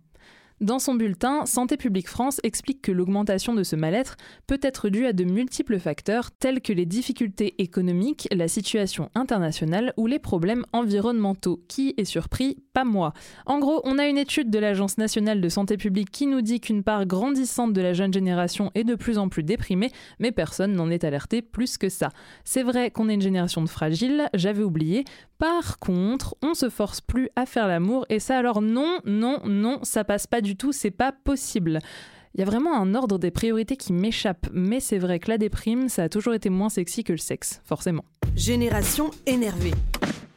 Dans 0.61 0.79
son 0.79 0.93
bulletin, 0.93 1.45
Santé 1.45 1.77
publique 1.77 2.09
France 2.09 2.41
explique 2.43 2.81
que 2.81 2.91
l'augmentation 2.91 3.53
de 3.53 3.63
ce 3.63 3.77
mal-être 3.77 4.17
peut 4.45 4.59
être 4.61 4.89
due 4.89 5.05
à 5.05 5.13
de 5.13 5.23
multiples 5.23 5.79
facteurs 5.79 6.31
tels 6.31 6.59
que 6.59 6.73
les 6.73 6.85
difficultés 6.85 7.55
économiques, 7.59 8.27
la 8.33 8.49
situation 8.49 9.09
internationale 9.15 9.93
ou 9.95 10.05
les 10.05 10.19
problèmes 10.19 10.65
environnementaux. 10.73 11.61
Qui 11.69 11.93
est 11.95 12.03
surpris? 12.03 12.57
Pas 12.73 12.83
moi. 12.83 13.13
En 13.45 13.59
gros, 13.59 13.79
on 13.85 13.97
a 13.97 14.07
une 14.07 14.17
étude 14.17 14.49
de 14.49 14.59
l'Agence 14.59 14.97
nationale 14.97 15.39
de 15.39 15.47
santé 15.47 15.77
publique 15.77 16.11
qui 16.11 16.27
nous 16.27 16.41
dit 16.41 16.59
qu'une 16.59 16.83
part 16.83 17.05
grandissante 17.05 17.71
de 17.71 17.81
la 17.81 17.93
jeune 17.93 18.13
génération 18.13 18.69
est 18.75 18.83
de 18.83 18.95
plus 18.95 19.17
en 19.17 19.29
plus 19.29 19.43
déprimée, 19.43 19.91
mais 20.19 20.33
personne 20.33 20.73
n'en 20.73 20.89
est 20.89 21.05
alerté 21.05 21.41
plus 21.41 21.77
que 21.77 21.87
ça. 21.87 22.09
C'est 22.43 22.63
vrai 22.63 22.91
qu'on 22.91 23.07
est 23.07 23.13
une 23.13 23.21
génération 23.21 23.61
de 23.61 23.69
fragiles, 23.69 24.27
j'avais 24.33 24.63
oublié. 24.63 25.05
Par 25.37 25.79
contre, 25.79 26.35
on 26.43 26.53
se 26.53 26.69
force 26.69 26.99
plus 26.99 27.29
à 27.37 27.45
faire 27.45 27.69
l'amour 27.69 28.05
et 28.09 28.19
ça 28.19 28.37
alors 28.37 28.61
non, 28.61 28.99
non, 29.05 29.39
non, 29.45 29.79
ça 29.83 30.03
passe 30.03 30.27
pas 30.27 30.41
du 30.41 30.48
du 30.49 30.55
tout, 30.55 30.71
c'est 30.71 30.89
pas 30.89 31.11
possible. 31.11 31.77
Il 32.33 32.39
y 32.39 32.43
a 32.43 32.45
vraiment 32.45 32.75
un 32.75 32.95
ordre 32.95 33.19
des 33.19 33.29
priorités 33.29 33.77
qui 33.77 33.93
m'échappe, 33.93 34.47
mais 34.51 34.79
c'est 34.79 34.97
vrai 34.97 35.19
que 35.19 35.29
la 35.29 35.37
déprime, 35.37 35.89
ça 35.89 36.03
a 36.03 36.09
toujours 36.09 36.33
été 36.33 36.49
moins 36.49 36.69
sexy 36.69 37.03
que 37.03 37.11
le 37.11 37.19
sexe, 37.19 37.61
forcément. 37.65 38.03
Génération 38.35 39.11
énervée. 39.27 39.73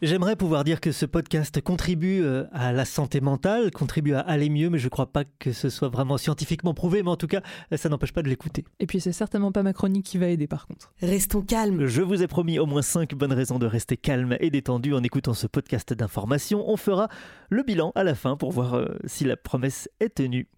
J'aimerais 0.03 0.35
pouvoir 0.35 0.65
dire 0.65 0.81
que 0.81 0.91
ce 0.91 1.07
podcast 1.07 1.61
contribue 1.61 2.25
euh, 2.25 2.47
à 2.51 2.73
la 2.73 2.85
santé 2.85 3.21
mentale, 3.21 3.71
contribue 3.71 4.15
à 4.15 4.19
aller 4.19 4.51
mieux, 4.51 4.69
mais 4.69 4.79
je 4.79 4.87
ne 4.87 4.91
crois 4.91 5.13
pas 5.13 5.23
que 5.39 5.53
ce 5.53 5.69
soit 5.69 5.91
vraiment 5.91 6.19
scientifiquement 6.19 6.75
prouvé, 6.75 7.05
mais 7.05 7.11
en 7.11 7.17
tout 7.17 7.29
cas, 7.29 7.41
ça 7.77 7.89
n'empêche 7.89 8.11
pas 8.13 8.23
de 8.23 8.29
l'écouter. 8.29 8.65
Et 8.81 8.89
puis 8.89 9.01
c'est 9.01 9.13
certainement 9.13 9.53
pas 9.53 9.63
ma 9.63 9.73
chronique 9.73 10.05
qui 10.05 10.19
va 10.19 10.27
aider 10.27 10.49
par 10.49 10.67
contre. 10.67 10.93
Restons 11.01 11.43
calmes. 11.43 11.87
Je 11.87 12.03
vous 12.03 12.21
ai 12.21 12.27
promis 12.27 12.59
au 12.59 12.67
moins 12.67 12.83
5 12.83 13.15
bonnes 13.15 13.33
raisons 13.33 13.61
de 13.61 13.67
rester 13.67 13.97
calme 13.97 14.37
et 14.41 14.51
détendu 14.51 14.93
en 14.93 15.05
écoutant 15.05 15.35
ce 15.35 15.47
podcast 15.47 15.93
d'information. 15.93 16.69
On 16.69 16.77
fera 16.77 17.09
le 17.49 17.63
bilan 17.63 17.93
à 17.95 18.03
la 18.03 18.17
fin 18.17 18.37
pour 18.37 18.51
voir 18.51 18.75
euh, 18.75 18.99
si 19.05 19.23
la 19.23 19.37
promesse 19.37 19.89
est 20.01 20.17
tenue. 20.17 20.49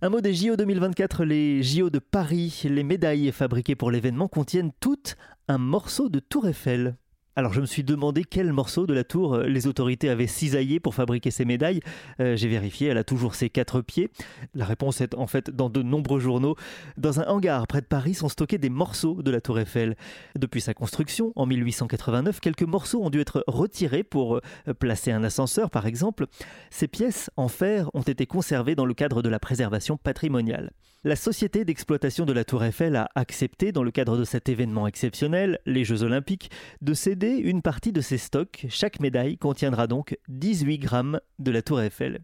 Un 0.00 0.08
mot 0.08 0.22
des 0.22 0.32
JO 0.32 0.56
2024, 0.56 1.26
les 1.26 1.62
JO 1.62 1.90
de 1.90 1.98
Paris. 1.98 2.62
Les 2.64 2.82
médailles 2.82 3.30
fabriquées 3.30 3.76
pour 3.76 3.90
l'événement 3.90 4.26
contiennent 4.26 4.72
toutes 4.80 5.18
un 5.48 5.58
morceau 5.58 6.08
de 6.08 6.18
Tour 6.18 6.48
Eiffel. 6.48 6.96
Alors 7.36 7.52
je 7.52 7.60
me 7.60 7.66
suis 7.66 7.84
demandé 7.84 8.24
quel 8.24 8.52
morceau 8.52 8.86
de 8.86 8.92
la 8.92 9.04
tour 9.04 9.34
euh, 9.34 9.46
les 9.46 9.68
autorités 9.68 10.10
avaient 10.10 10.26
cisaillé 10.26 10.80
pour 10.80 10.96
fabriquer 10.96 11.30
ces 11.30 11.44
médailles. 11.44 11.80
Euh, 12.18 12.34
j'ai 12.34 12.48
vérifié, 12.48 12.88
elle 12.88 12.98
a 12.98 13.04
toujours 13.04 13.36
ses 13.36 13.48
quatre 13.48 13.82
pieds. 13.82 14.10
La 14.54 14.64
réponse 14.64 15.00
est 15.00 15.14
en 15.14 15.28
fait 15.28 15.48
dans 15.48 15.70
de 15.70 15.80
nombreux 15.80 16.18
journaux. 16.18 16.56
Dans 16.96 17.20
un 17.20 17.26
hangar 17.28 17.68
près 17.68 17.82
de 17.82 17.86
Paris 17.86 18.14
sont 18.14 18.28
stockés 18.28 18.58
des 18.58 18.68
morceaux 18.68 19.22
de 19.22 19.30
la 19.30 19.40
tour 19.40 19.60
Eiffel. 19.60 19.96
Depuis 20.36 20.60
sa 20.60 20.74
construction 20.74 21.32
en 21.36 21.46
1889, 21.46 22.40
quelques 22.40 22.64
morceaux 22.64 23.00
ont 23.00 23.10
dû 23.10 23.20
être 23.20 23.44
retirés 23.46 24.02
pour 24.02 24.36
euh, 24.36 24.74
placer 24.74 25.12
un 25.12 25.22
ascenseur 25.22 25.70
par 25.70 25.86
exemple. 25.86 26.26
Ces 26.70 26.88
pièces 26.88 27.30
en 27.36 27.46
fer 27.46 27.88
ont 27.94 28.02
été 28.02 28.26
conservées 28.26 28.74
dans 28.74 28.86
le 28.86 28.94
cadre 28.94 29.22
de 29.22 29.28
la 29.28 29.38
préservation 29.38 29.96
patrimoniale. 29.96 30.72
La 31.02 31.16
société 31.16 31.64
d'exploitation 31.64 32.26
de 32.26 32.34
la 32.34 32.44
tour 32.44 32.62
Eiffel 32.62 32.94
a 32.94 33.08
accepté, 33.14 33.72
dans 33.72 33.82
le 33.82 33.90
cadre 33.90 34.18
de 34.18 34.24
cet 34.24 34.50
événement 34.50 34.86
exceptionnel, 34.86 35.58
les 35.64 35.82
Jeux 35.82 36.02
olympiques, 36.02 36.50
de 36.82 36.92
céder 36.92 37.38
une 37.38 37.62
partie 37.62 37.90
de 37.90 38.02
ses 38.02 38.18
stocks. 38.18 38.66
Chaque 38.68 39.00
médaille 39.00 39.38
contiendra 39.38 39.86
donc 39.86 40.18
18 40.28 40.76
grammes 40.76 41.20
de 41.38 41.50
la 41.50 41.62
tour 41.62 41.80
Eiffel. 41.80 42.20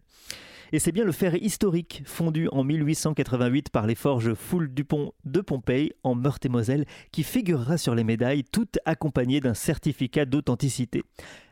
Et 0.71 0.77
c'est 0.77 0.91
bien 0.91 1.05
le 1.05 1.11
fer 1.11 1.33
historique 1.41 2.03
fondu 2.05 2.49
en 2.51 2.63
1888 2.63 3.69
par 3.71 3.87
les 3.87 3.95
forges 3.95 4.35
Foule 4.35 4.71
Dupont 4.71 5.13
de 5.25 5.41
Pompéi 5.41 5.93
en 6.03 6.13
Meurthe-et-Moselle 6.13 6.85
qui 7.11 7.23
figurera 7.23 7.79
sur 7.79 7.95
les 7.95 8.03
médailles, 8.03 8.43
toutes 8.43 8.77
accompagnées 8.85 9.39
d'un 9.39 9.55
certificat 9.55 10.25
d'authenticité. 10.25 11.01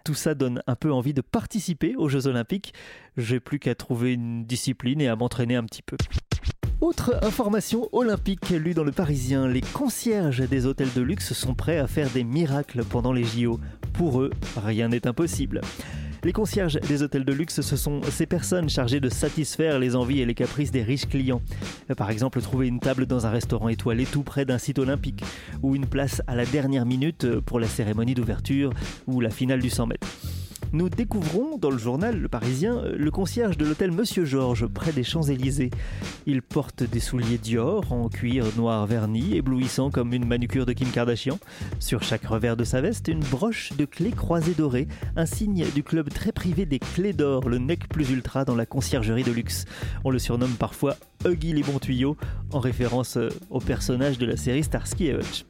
Tout 0.03 0.13
ça 0.13 0.35
donne 0.35 0.61
un 0.67 0.75
peu 0.75 0.93
envie 0.93 1.15
de 1.15 1.21
participer 1.21 1.95
aux 1.95 2.07
Jeux 2.07 2.27
Olympiques. 2.27 2.75
J'ai 3.17 3.39
plus 3.39 3.57
qu'à 3.57 3.73
trouver 3.73 4.13
une 4.13 4.45
discipline 4.45 5.01
et 5.01 5.07
à 5.07 5.15
m'entraîner 5.15 5.55
un 5.55 5.63
petit 5.63 5.81
peu. 5.81 5.97
Autre 6.81 7.17
information 7.23 7.87
olympique 7.93 8.49
lue 8.49 8.73
dans 8.73 8.83
le 8.83 8.91
Parisien, 8.91 9.47
les 9.47 9.61
concierges 9.61 10.47
des 10.47 10.65
hôtels 10.65 10.91
de 10.93 11.01
luxe 11.01 11.31
sont 11.31 11.53
prêts 11.53 11.77
à 11.77 11.87
faire 11.87 12.09
des 12.09 12.25
miracles 12.25 12.83
pendant 12.83 13.13
les 13.13 13.23
JO. 13.23 13.59
Pour 13.93 14.21
eux, 14.21 14.31
rien 14.57 14.89
n'est 14.89 15.07
impossible. 15.07 15.61
Les 16.23 16.33
concierges 16.33 16.77
des 16.81 17.01
hôtels 17.01 17.23
de 17.23 17.31
luxe, 17.31 17.61
ce 17.61 17.77
sont 17.77 18.01
ces 18.09 18.25
personnes 18.25 18.67
chargées 18.67 18.99
de 18.99 19.09
satisfaire 19.09 19.79
les 19.79 19.95
envies 19.95 20.19
et 20.19 20.25
les 20.25 20.33
caprices 20.33 20.71
des 20.71 20.83
riches 20.83 21.07
clients. 21.07 21.41
Par 21.95 22.09
exemple, 22.09 22.41
trouver 22.41 22.67
une 22.67 22.79
table 22.79 23.05
dans 23.05 23.25
un 23.25 23.29
restaurant 23.29 23.69
étoilé 23.69 24.05
tout 24.05 24.23
près 24.23 24.43
d'un 24.43 24.57
site 24.57 24.79
olympique, 24.79 25.23
ou 25.63 25.75
une 25.75 25.85
place 25.85 26.21
à 26.27 26.35
la 26.35 26.45
dernière 26.45 26.85
minute 26.85 27.39
pour 27.41 27.59
la 27.59 27.67
cérémonie 27.67 28.15
d'ouverture 28.15 28.71
ou 29.07 29.21
la 29.21 29.29
finale 29.29 29.61
du 29.61 29.69
100 29.69 29.87
mètres 29.87 30.07
nous 30.75 30.89
découvrons 30.89 31.57
dans 31.57 31.71
le 31.71 31.77
journal 31.77 32.19
Le 32.19 32.27
Parisien 32.27 32.81
le 32.81 33.09
concierge 33.09 33.55
de 33.55 33.63
l'hôtel 33.63 33.91
Monsieur 33.91 34.25
Georges 34.25 34.67
près 34.67 34.91
des 34.91 35.03
Champs-Élysées. 35.03 35.69
Il 36.25 36.41
porte 36.41 36.83
des 36.83 36.99
souliers 36.99 37.37
Dior 37.37 37.93
en 37.93 38.09
cuir 38.09 38.45
noir 38.57 38.85
verni, 38.85 39.37
éblouissant 39.37 39.89
comme 39.89 40.11
une 40.11 40.27
manucure 40.27 40.65
de 40.65 40.73
Kim 40.73 40.89
Kardashian. 40.89 41.39
Sur 41.79 42.03
chaque 42.03 42.25
revers 42.25 42.57
de 42.57 42.65
sa 42.65 42.81
veste, 42.81 43.07
une 43.07 43.21
broche 43.21 43.71
de 43.77 43.85
clés 43.85 44.11
croisées 44.11 44.53
dorées, 44.53 44.89
un 45.15 45.25
signe 45.25 45.65
du 45.73 45.81
club 45.81 46.09
très 46.09 46.33
privé 46.33 46.65
des 46.65 46.79
clés 46.79 47.13
d'or, 47.13 47.47
le 47.47 47.57
nec 47.57 47.87
plus 47.87 48.11
ultra 48.11 48.43
dans 48.43 48.55
la 48.55 48.65
conciergerie 48.65 49.23
de 49.23 49.31
luxe. 49.31 49.63
On 50.03 50.09
le 50.09 50.19
surnomme 50.19 50.55
parfois 50.59 50.97
Huggy 51.23 51.53
les 51.53 51.63
bons 51.63 51.79
tuyaux, 51.79 52.17
en 52.51 52.59
référence 52.59 53.17
au 53.49 53.59
personnage 53.61 54.17
de 54.17 54.25
la 54.25 54.35
série 54.35 54.63
Starsky 54.63 55.07
et 55.07 55.13
Hutch. 55.13 55.45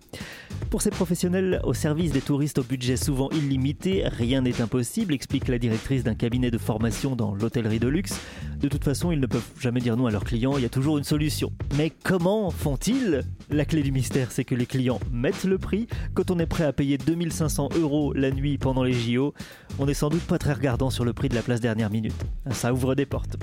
Pour 0.69 0.81
ces 0.81 0.89
professionnels 0.89 1.61
au 1.63 1.73
service 1.73 2.11
des 2.11 2.21
touristes 2.21 2.57
au 2.57 2.63
budget 2.63 2.97
souvent 2.97 3.29
illimité, 3.29 4.03
rien 4.07 4.41
n'est 4.41 4.61
impossible, 4.61 5.13
explique 5.13 5.47
la 5.47 5.57
directrice 5.57 6.03
d'un 6.03 6.15
cabinet 6.15 6.51
de 6.51 6.57
formation 6.57 7.15
dans 7.15 7.33
l'hôtellerie 7.33 7.79
de 7.79 7.87
luxe. 7.87 8.19
De 8.59 8.67
toute 8.67 8.83
façon, 8.83 9.11
ils 9.11 9.19
ne 9.19 9.27
peuvent 9.27 9.49
jamais 9.59 9.79
dire 9.79 9.95
non 9.95 10.07
à 10.07 10.11
leurs 10.11 10.23
clients, 10.23 10.57
il 10.57 10.63
y 10.63 10.65
a 10.65 10.69
toujours 10.69 10.97
une 10.97 11.03
solution. 11.03 11.51
Mais 11.77 11.91
comment 12.03 12.49
font-ils? 12.49 13.23
La 13.49 13.63
clé 13.63 13.83
du 13.83 13.91
mystère, 13.91 14.31
c'est 14.31 14.43
que 14.43 14.55
les 14.55 14.65
clients 14.65 14.99
mettent 15.11 15.45
le 15.45 15.57
prix. 15.57 15.87
Quand 16.13 16.31
on 16.31 16.39
est 16.39 16.45
prêt 16.45 16.65
à 16.65 16.73
payer 16.73 16.97
2500 16.97 17.69
euros 17.79 18.13
la 18.13 18.31
nuit 18.31 18.57
pendant 18.57 18.83
les 18.83 18.93
JO, 18.93 19.33
on 19.79 19.85
n'est 19.85 19.93
sans 19.93 20.09
doute 20.09 20.23
pas 20.23 20.39
très 20.39 20.53
regardant 20.53 20.89
sur 20.89 21.05
le 21.05 21.13
prix 21.13 21.29
de 21.29 21.35
la 21.35 21.41
place 21.41 21.61
dernière 21.61 21.89
minute. 21.89 22.15
Ça 22.51 22.73
ouvre 22.73 22.95
des 22.95 23.05
portes. 23.05 23.37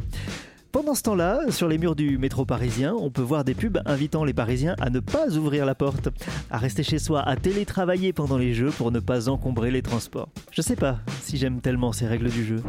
Pendant 0.73 0.95
ce 0.95 1.03
temps-là, 1.03 1.51
sur 1.51 1.69
les 1.69 1.77
murs 1.77 1.95
du 1.95 2.17
métro 2.17 2.47
parisien, 2.47 2.95
on 2.99 3.11
peut 3.11 3.21
voir 3.21 3.45
des 3.45 3.53
pubs 3.53 3.79
invitant 3.85 4.25
les 4.25 4.33
Parisiens 4.33 4.75
à 4.81 4.89
ne 4.89 5.01
pas 5.01 5.37
ouvrir 5.37 5.67
la 5.67 5.75
porte, 5.75 6.09
à 6.51 6.57
rester 6.57 6.83
chez 6.83 6.99
soi, 6.99 7.21
à 7.21 7.37
télétravailler 7.37 8.15
pendant 8.15 8.39
les 8.39 8.55
jeux 8.55 8.71
pour 8.71 8.91
ne 8.91 8.99
pas 8.99 9.29
encombrer 9.29 9.71
les 9.71 9.83
transports. 9.83 10.31
Je 10.51 10.63
sais 10.63 10.75
pas 10.75 10.97
si 11.21 11.37
j'aime 11.37 11.61
tellement 11.61 11.93
ces 11.93 12.07
règles 12.07 12.31
du 12.31 12.43
jeu. 12.43 12.63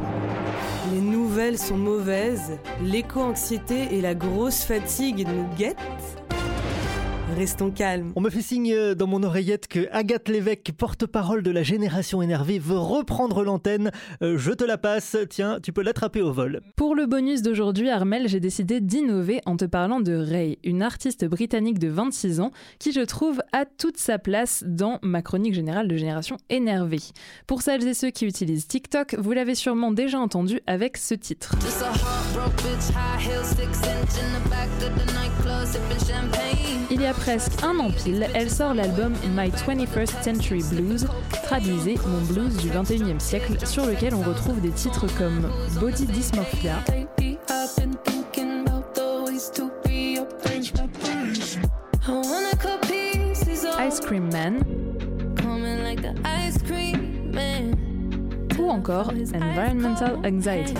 Les 0.94 1.00
nouvelles 1.00 1.58
sont 1.58 1.78
mauvaises, 1.78 2.60
l'éco-anxiété 2.84 3.96
et 3.96 4.02
la 4.02 4.16
grosse 4.16 4.64
fatigue 4.64 5.26
nous 5.26 5.48
guettent 5.58 5.78
Restons 7.36 7.72
calmes. 7.72 8.12
On 8.16 8.22
me 8.22 8.30
fait 8.30 8.42
signe 8.42 8.94
dans 8.94 9.08
mon 9.08 9.24
oreillette 9.24 9.68
que 9.68 9.88
Agathe 9.92 10.30
Lévesque, 10.30 10.72
porte-parole 10.78 11.42
de 11.42 11.50
la 11.50 11.64
génération 11.64 12.22
énervée, 12.22 12.60
veut 12.60 12.78
reprendre 12.78 13.44
l'antenne. 13.44 13.92
Euh, 14.22 14.38
je 14.38 14.52
te 14.52 14.64
la 14.64 14.78
passe. 14.78 15.18
Tiens, 15.30 15.60
tu 15.62 15.74
peux 15.74 15.82
l'attraper 15.82 16.22
au 16.22 16.32
vol. 16.32 16.62
Pour 16.76 16.94
le 16.94 17.08
bonus 17.08 17.42
d'aujourd'hui, 17.42 17.90
Armel, 17.90 18.28
j'ai 18.28 18.40
décidé 18.40 18.82
d'innover 18.82 19.42
en 19.46 19.58
te 19.58 19.66
parlant 19.66 20.00
de 20.00 20.14
Ray, 20.14 20.60
une 20.64 20.84
artiste 20.84 21.26
britannique 21.26 21.80
de 21.80 21.88
26 21.88 22.40
ans 22.40 22.52
qui, 22.78 22.92
je 22.92 23.02
trouve, 23.02 23.42
a 23.52 23.66
toute 23.66 23.98
sa 23.98 24.20
place 24.20 24.64
dans 24.68 25.00
ma 25.02 25.24
chronique 25.24 25.56
générale 25.56 25.88
de 25.88 25.98
génération 25.98 26.38
énervée. 26.50 27.02
Pour 27.48 27.64
celles 27.64 27.88
et 27.88 27.96
ceux 27.96 28.12
qui 28.12 28.26
utilisent 28.26 28.68
TikTok, 28.68 29.16
vous 29.18 29.32
l'avez 29.32 29.56
sûrement 29.56 29.92
déjà 29.92 30.20
entendu 30.20 30.60
avec 30.68 30.98
ce 30.98 31.16
titre. 31.16 31.56
Il 36.92 37.02
y 37.02 37.06
a 37.08 37.14
presque 37.24 37.64
un 37.64 37.80
an 37.80 37.90
pile, 37.90 38.28
elle 38.34 38.52
sort 38.52 38.74
l'album 38.74 39.14
My 39.34 39.50
21st 39.50 40.22
Century 40.22 40.62
Blues, 40.70 41.08
traduisez 41.44 41.98
mon 42.06 42.22
blues 42.22 42.58
du 42.58 42.70
21e 42.70 43.18
siècle, 43.20 43.66
sur 43.66 43.86
lequel 43.86 44.14
on 44.14 44.22
retrouve 44.22 44.60
des 44.60 44.72
titres 44.72 45.06
comme 45.18 45.50
Body 45.80 46.06
Dysmorphia, 46.06 46.84
Ice 53.88 54.00
Cream 54.02 54.30
Man, 54.30 54.60
ou 58.60 58.70
encore 58.70 59.14
Environmental 59.34 60.20
Anxiety. 60.26 60.74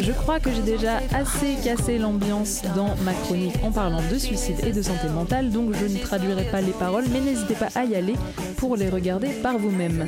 Je 0.00 0.12
crois 0.12 0.40
que 0.40 0.50
j'ai 0.50 0.62
déjà 0.62 0.98
assez 1.14 1.56
cassé 1.62 1.98
l'ambiance 1.98 2.62
dans 2.74 2.94
ma 3.04 3.12
chronique 3.12 3.54
en 3.62 3.70
parlant 3.70 4.02
de 4.10 4.18
suicide 4.18 4.56
et 4.66 4.72
de 4.72 4.82
santé 4.82 5.08
mentale, 5.08 5.50
donc 5.50 5.74
je 5.74 5.86
ne 5.86 5.98
traduirai 5.98 6.44
pas 6.44 6.60
les 6.60 6.72
paroles, 6.72 7.04
mais 7.12 7.20
n'hésitez 7.20 7.54
pas 7.54 7.68
à 7.74 7.84
y 7.84 7.94
aller 7.94 8.14
pour 8.56 8.76
les 8.76 8.88
regarder 8.88 9.28
par 9.42 9.58
vous-même. 9.58 10.06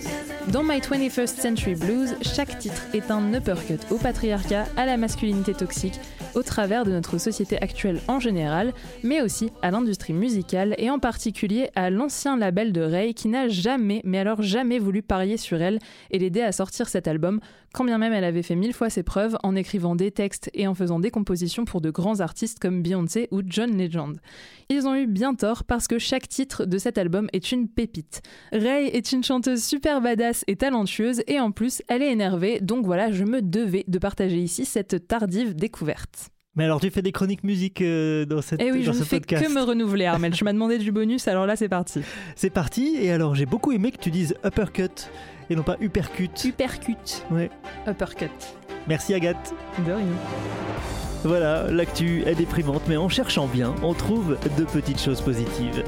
Dans 0.48 0.62
My 0.62 0.78
21st 0.78 1.40
Century 1.40 1.74
Blues, 1.74 2.14
chaque 2.22 2.58
titre 2.58 2.86
est 2.94 3.10
un 3.10 3.34
uppercut 3.34 3.80
au 3.90 3.96
patriarcat, 3.96 4.66
à 4.76 4.86
la 4.86 4.96
masculinité 4.96 5.54
toxique, 5.54 5.98
au 6.34 6.42
travers 6.42 6.84
de 6.84 6.92
notre 6.92 7.18
société 7.18 7.60
actuelle 7.60 8.00
en 8.06 8.20
général, 8.20 8.72
mais 9.02 9.22
aussi 9.22 9.50
à 9.62 9.70
l'industrie 9.70 10.12
musicale 10.12 10.74
et 10.78 10.90
en 10.90 10.98
particulier 10.98 11.70
à 11.74 11.90
l'ancien 11.90 12.36
label 12.36 12.72
de 12.72 12.82
Ray 12.82 13.14
qui 13.14 13.28
n'a 13.28 13.48
jamais, 13.48 14.02
mais 14.04 14.18
alors 14.18 14.42
jamais 14.42 14.78
voulu 14.78 15.02
parier 15.02 15.36
sur 15.36 15.60
elle 15.60 15.78
et 16.10 16.18
l'aider 16.18 16.42
à 16.42 16.52
sortir 16.52 16.88
cet 16.88 17.08
album, 17.08 17.40
quand 17.72 17.84
bien 17.84 17.98
même 17.98 18.12
elle 18.12 18.24
avait 18.24 18.42
fait 18.42 18.54
mille 18.54 18.74
fois 18.76 18.90
ses 18.90 19.02
preuves 19.02 19.36
en 19.42 19.56
écrivant 19.56 19.96
des 19.96 20.10
textes 20.10 20.50
et 20.54 20.66
en 20.66 20.74
faisant 20.74 21.00
des 21.00 21.10
compositions 21.10 21.64
pour 21.64 21.80
de 21.80 21.90
grands 21.90 22.20
artistes 22.20 22.58
comme 22.58 22.82
Beyoncé 22.82 23.28
ou 23.30 23.42
John 23.44 23.76
Legend. 23.76 24.18
Ils 24.68 24.86
ont 24.86 24.94
eu 24.94 25.06
bien 25.06 25.34
tort 25.34 25.64
parce 25.64 25.88
que 25.88 25.98
chaque 25.98 26.28
titre 26.28 26.64
de 26.64 26.78
cet 26.78 26.98
album 26.98 27.28
est 27.32 27.52
une 27.52 27.68
pépite. 27.68 28.22
Ray 28.52 28.88
est 28.88 29.12
une 29.12 29.24
chanteuse 29.24 29.64
super 29.64 30.00
badass 30.00 30.44
et 30.46 30.56
talentueuse 30.56 31.22
et 31.26 31.40
en 31.40 31.50
plus 31.50 31.82
elle 31.88 32.02
est 32.02 32.12
énervée, 32.12 32.60
donc 32.60 32.86
voilà, 32.86 33.10
je 33.10 33.24
me 33.24 33.42
devais 33.42 33.84
de 33.88 33.98
partager 33.98 34.38
ici 34.38 34.64
cette 34.64 35.08
tardive 35.08 35.54
découverte. 35.54 36.30
Mais 36.56 36.64
alors, 36.64 36.80
tu 36.80 36.90
fais 36.90 37.02
des 37.02 37.12
chroniques 37.12 37.44
musique 37.44 37.82
euh, 37.82 38.24
dans 38.24 38.40
cette 38.40 38.62
Eh 38.62 38.72
oui, 38.72 38.82
dans 38.82 38.94
je 38.94 38.98
ne 38.98 39.04
fais 39.04 39.20
podcast. 39.20 39.46
que 39.46 39.52
me 39.52 39.60
renouveler, 39.60 40.06
Armel. 40.06 40.34
Je 40.34 40.42
m'as 40.42 40.54
demandé 40.54 40.78
du 40.78 40.90
bonus, 40.90 41.28
alors 41.28 41.44
là, 41.44 41.54
c'est 41.54 41.68
parti. 41.68 42.00
C'est 42.34 42.48
parti. 42.48 42.96
Et 42.98 43.12
alors, 43.12 43.34
j'ai 43.34 43.44
beaucoup 43.44 43.72
aimé 43.72 43.92
que 43.92 43.98
tu 43.98 44.10
dises 44.10 44.34
uppercut 44.42 45.10
et 45.50 45.56
non 45.56 45.62
pas 45.62 45.76
uppercut. 45.80 46.44
Uppercut. 46.44 47.24
Ouais. 47.30 47.50
Uppercut. 47.86 48.30
Merci 48.88 49.14
Agathe. 49.14 49.54
De 49.86 49.92
rien. 49.92 50.06
Voilà, 51.24 51.70
l'actu 51.70 52.22
est 52.26 52.34
déprimante, 52.34 52.82
mais 52.88 52.96
en 52.96 53.08
cherchant 53.08 53.46
bien, 53.46 53.74
on 53.82 53.94
trouve 53.94 54.36
de 54.56 54.64
petites 54.64 55.00
choses 55.00 55.20
positives. 55.20 55.82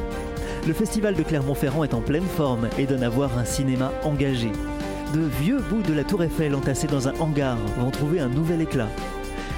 Le 0.66 0.72
festival 0.72 1.14
de 1.14 1.22
Clermont-Ferrand 1.22 1.84
est 1.84 1.94
en 1.94 2.00
pleine 2.00 2.26
forme 2.26 2.68
et 2.78 2.86
donne 2.86 3.02
à 3.02 3.08
voir 3.08 3.38
un 3.38 3.44
cinéma 3.44 3.92
engagé. 4.02 4.50
De 5.14 5.20
vieux 5.40 5.60
bouts 5.70 5.82
de 5.82 5.94
la 5.94 6.04
tour 6.04 6.22
Eiffel 6.22 6.54
entassés 6.54 6.88
dans 6.88 7.08
un 7.08 7.14
hangar 7.20 7.56
vont 7.78 7.90
trouver 7.90 8.20
un 8.20 8.28
nouvel 8.28 8.60
éclat. 8.62 8.88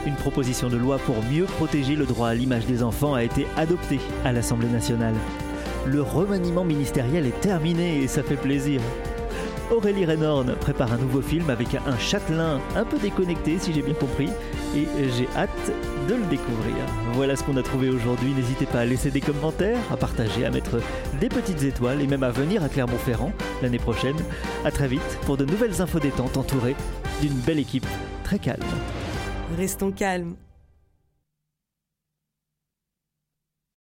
Une 0.07 0.15
proposition 0.15 0.69
de 0.69 0.77
loi 0.77 0.99
pour 0.99 1.17
mieux 1.25 1.45
protéger 1.45 1.97
le 1.97 2.07
droit 2.07 2.29
à 2.29 2.35
l'image 2.35 2.67
des 2.67 2.83
enfants 2.83 3.15
a 3.15 3.25
été 3.25 3.47
adoptée 3.57 4.01
à 4.25 4.33
l'Assemblée 4.33 4.69
nationale. 4.69 5.15
Le 5.87 6.03
remaniement 6.03 6.65
ministériel 6.65 7.27
est 7.27 7.41
terminé 7.41 8.03
et 8.03 8.07
ça 8.07 8.23
fait 8.23 8.37
plaisir. 8.37 8.81
Aurélie 9.70 10.04
Renorn 10.04 10.56
prépare 10.56 10.92
un 10.92 10.98
nouveau 10.98 11.22
film 11.22 11.48
avec 11.48 11.74
un 11.74 11.96
châtelain 11.96 12.61
un 12.74 12.85
peu 12.85 12.98
déconnecté 12.98 13.59
si 13.59 13.72
j'ai 13.72 13.83
bien 13.83 13.94
compris 13.94 14.28
et 14.74 14.87
j'ai 15.16 15.28
hâte 15.37 15.72
de 16.09 16.14
le 16.14 16.24
découvrir. 16.26 16.74
Voilà 17.12 17.37
ce 17.37 17.44
qu'on 17.44 17.56
a 17.56 17.62
trouvé 17.62 17.88
aujourd'hui. 17.88 18.33
N'hésitez 18.33 18.66
pas 18.66 18.80
à 18.80 18.85
laisser 18.85 19.11
des 19.11 19.20
commentaires, 19.20 19.80
à 19.92 19.96
partager, 19.96 20.44
à 20.44 20.50
mettre 20.50 20.80
des 21.20 21.28
petites 21.28 21.62
étoiles 21.62 22.02
et 22.02 22.09
même 22.09 22.24
à 22.24 22.30
venir 22.30 22.64
à 22.64 22.68
Clermont-Ferrand 22.68 23.33
l'année 23.62 23.78
prochaine. 23.78 24.16
A 24.64 24.72
très 24.72 24.88
vite 24.88 25.18
pour 25.24 25.37
de 25.37 25.44
nouvelles 25.44 25.80
infos 25.80 26.00
détentes 26.00 26.37
entourées 26.37 26.76
d'une 27.20 27.35
belle 27.35 27.61
équipe 27.61 27.87
très 28.24 28.40
calme. 28.40 28.62
Restons 29.56 29.92
calmes. 29.92 30.35